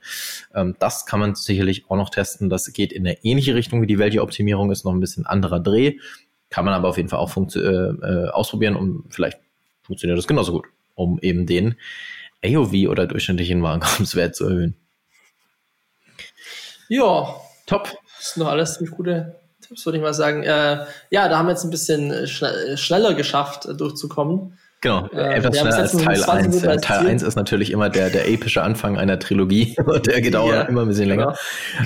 Ähm, 0.54 0.76
das 0.78 1.08
kann 1.08 1.20
man 1.20 1.34
sicherlich 1.34 1.89
auch 1.89 1.96
noch 1.96 2.12
testen. 2.12 2.52
Das 2.52 2.72
geht 2.72 2.94
in 2.94 3.08
eine 3.08 3.24
ähnliche 3.24 3.56
Richtung 3.56 3.82
wie 3.82 3.88
die 3.88 3.98
Value-Optimierung, 3.98 4.72
ist 4.72 4.86
noch 4.86 4.94
ein 4.94 5.00
bisschen 5.00 5.26
anderer 5.26 5.60
Dreh. 5.60 5.98
Kann 6.52 6.66
man 6.66 6.76
aber 6.76 6.89
auf 6.89 6.98
jeden 6.98 7.10
Fall 7.10 7.20
auch 7.20 7.36
äh, 7.36 7.60
äh, 7.60 8.30
ausprobieren 8.30 8.76
und 8.76 9.06
vielleicht 9.10 9.39
funktioniert 9.82 10.20
das 10.20 10.28
genauso 10.28 10.52
gut, 10.52 10.66
um 10.94 11.18
eben 11.20 11.48
den 11.48 11.76
AOV 12.46 12.89
oder 12.89 13.08
durchschnittlichen 13.08 13.63
Warenkorbswert 13.63 14.36
zu 14.36 14.46
erhöhen. 14.46 14.76
Ja, 16.89 17.36
top. 17.66 17.98
Das 18.20 18.34
sind 18.34 18.44
noch 18.44 18.52
alles 18.52 18.76
ziemlich 18.76 18.96
gute 18.96 19.36
würde 19.86 19.98
ich 19.98 20.04
mal 20.04 20.14
sagen. 20.14 20.44
Äh, 20.44 20.86
ja, 21.10 21.28
da 21.28 21.38
haben 21.38 21.48
wir 21.48 21.52
jetzt 21.52 21.64
ein 21.64 21.70
bisschen 21.70 22.28
schn 22.28 22.78
schneller 22.78 23.14
geschafft, 23.14 23.66
äh, 23.66 23.74
durchzukommen. 23.74 24.58
Genau, 24.84 25.08
äh, 25.13 25.36
etwas 25.36 25.58
schneller 25.58 25.78
als 25.78 25.93
Teil 25.93 26.22
1. 26.22 26.62
Teil 26.82 27.08
1 27.08 27.24
ist 27.24 27.36
natürlich 27.38 27.72
immer 27.72 27.89
der, 27.89 28.10
der 28.10 28.28
epische 28.28 28.62
Anfang 28.62 28.98
einer 28.98 29.17
Trilogie 29.17 29.78
und 29.86 30.06
der 30.08 30.41
auch 30.41 30.50
ja, 30.50 30.63
immer 30.63 30.82
ein 30.82 30.89
bisschen 30.89 31.08
länger. 31.08 31.38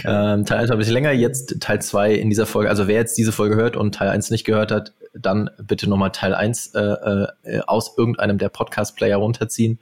Genau. 0.02 0.34
Ähm, 0.34 0.46
Teil 0.46 0.62
1 0.62 0.70
war 0.70 0.78
ein 0.78 0.80
bisschen 0.80 0.96
länger, 0.96 1.12
jetzt 1.12 1.60
Teil 1.60 1.80
2 1.80 2.16
in 2.16 2.32
dieser 2.32 2.48
Folge. 2.48 2.72
Also 2.72 2.88
wer 2.88 2.96
jetzt 2.96 3.16
diese 3.16 3.32
Folge 3.32 3.56
hört 3.56 3.78
und 3.78 3.94
Teil 3.94 4.10
1 4.10 4.32
nicht 4.32 4.46
gehört 4.46 4.72
hat, 4.72 4.94
dann 5.14 5.52
bitte 5.62 5.88
nochmal 5.88 6.12
Teil 6.12 6.34
1 6.34 6.74
äh, 6.74 6.80
äh, 6.80 7.60
aus 7.68 7.94
irgendeinem 7.96 8.40
der 8.40 8.50
Podcast-Player 8.50 9.18
runterziehen. 9.18 9.78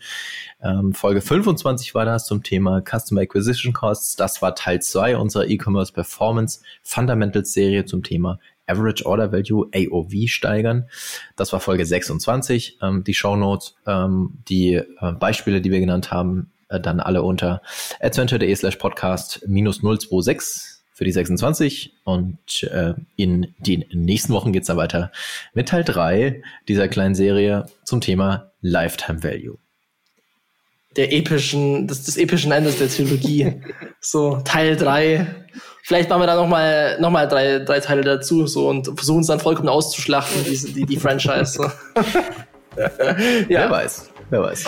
Ähm, 0.61 0.93
Folge 0.93 1.21
25 1.21 1.95
war 1.95 2.03
das 2.03 2.25
zum 2.25 2.43
Thema 2.43 2.81
Customer 2.81 3.21
Acquisition 3.21 3.71
Costs. 3.71 4.17
Das 4.17 4.41
war 4.41 4.55
Teil 4.55 4.81
2 4.81 5.15
unserer 5.15 5.47
E-Commerce 5.47 5.93
Performance 5.93 6.59
Fundamentals 6.83 7.53
Serie 7.53 7.85
zum 7.85 8.03
Thema 8.03 8.39
Average 8.67 9.05
Order 9.05 9.31
Value, 9.31 9.67
AOV 9.73 10.27
steigern. 10.27 10.89
Das 11.35 11.53
war 11.53 11.59
Folge 11.59 11.85
26. 11.85 12.79
Ähm, 12.81 13.03
die 13.03 13.13
Show 13.13 13.35
Notes, 13.35 13.75
ähm, 13.85 14.39
die 14.47 14.75
äh, 14.75 15.11
Beispiele, 15.19 15.61
die 15.61 15.71
wir 15.71 15.79
genannt 15.79 16.11
haben, 16.11 16.51
äh, 16.69 16.79
dann 16.79 16.99
alle 16.99 17.23
unter 17.23 17.61
adventure.de 17.99 18.55
slash 18.55 18.77
podcast 18.77 19.43
minus 19.47 19.81
026 19.81 20.75
für 20.95 21.03
die 21.03 21.11
26 21.11 21.93
und 22.05 22.63
äh, 22.63 22.93
in 23.17 23.53
den 23.59 23.83
nächsten 23.91 24.31
Wochen 24.31 24.53
geht's 24.53 24.67
dann 24.67 24.77
weiter 24.77 25.11
mit 25.53 25.67
Teil 25.67 25.83
3 25.83 26.41
dieser 26.69 26.87
kleinen 26.87 27.15
Serie 27.15 27.65
zum 27.83 27.99
Thema 27.99 28.53
Lifetime 28.61 29.21
Value. 29.21 29.57
Der 30.95 31.11
epischen, 31.11 31.87
des, 31.87 32.03
des 32.03 32.17
epischen 32.17 32.51
Endes 32.51 32.77
der 32.77 32.89
Trilogie. 32.89 33.61
so 33.99 34.41
Teil 34.43 34.75
3 34.75 35.27
Vielleicht 35.87 36.09
machen 36.09 36.23
wir 36.23 36.25
da 36.25 36.35
nochmal 36.35 36.99
noch 36.99 37.11
mal 37.11 37.27
drei, 37.27 37.59
drei 37.59 37.79
Teile 37.79 38.01
dazu 38.01 38.47
so 38.47 38.69
und 38.69 38.87
versuchen 38.95 39.21
es 39.21 39.27
dann 39.27 39.39
vollkommen 39.39 39.69
auszuschlachten, 39.69 40.43
die, 40.43 40.73
die, 40.73 40.83
die 40.83 40.97
Franchise. 40.97 41.45
So. 41.45 41.63
ja. 42.75 42.89
Wer 43.47 43.69
weiß. 43.69 44.09
Wer 44.31 44.41
weiß. 44.41 44.65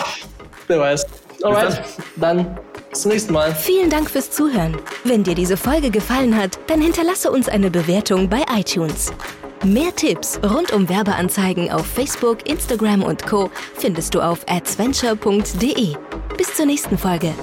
Wer 0.68 0.78
weiß. 0.78 1.06
Alright, 1.42 1.82
dann 2.16 2.58
bis 2.90 3.02
zum 3.02 3.10
nächsten 3.10 3.32
Mal. 3.32 3.54
Vielen 3.54 3.90
Dank 3.90 4.10
fürs 4.10 4.30
Zuhören. 4.30 4.76
Wenn 5.04 5.24
dir 5.24 5.34
diese 5.34 5.56
Folge 5.56 5.90
gefallen 5.90 6.36
hat, 6.36 6.58
dann 6.68 6.80
hinterlasse 6.80 7.30
uns 7.30 7.48
eine 7.48 7.70
Bewertung 7.70 8.28
bei 8.28 8.44
iTunes. 8.56 9.12
Mehr 9.64 9.94
Tipps 9.94 10.38
rund 10.44 10.72
um 10.72 10.88
Werbeanzeigen 10.88 11.70
auf 11.70 11.84
Facebook, 11.84 12.48
Instagram 12.48 13.02
und 13.02 13.26
Co. 13.26 13.50
findest 13.74 14.14
du 14.14 14.20
auf 14.20 14.46
adventure.de. 14.48 15.96
Bis 16.36 16.54
zur 16.54 16.66
nächsten 16.66 16.96
Folge. 16.96 17.34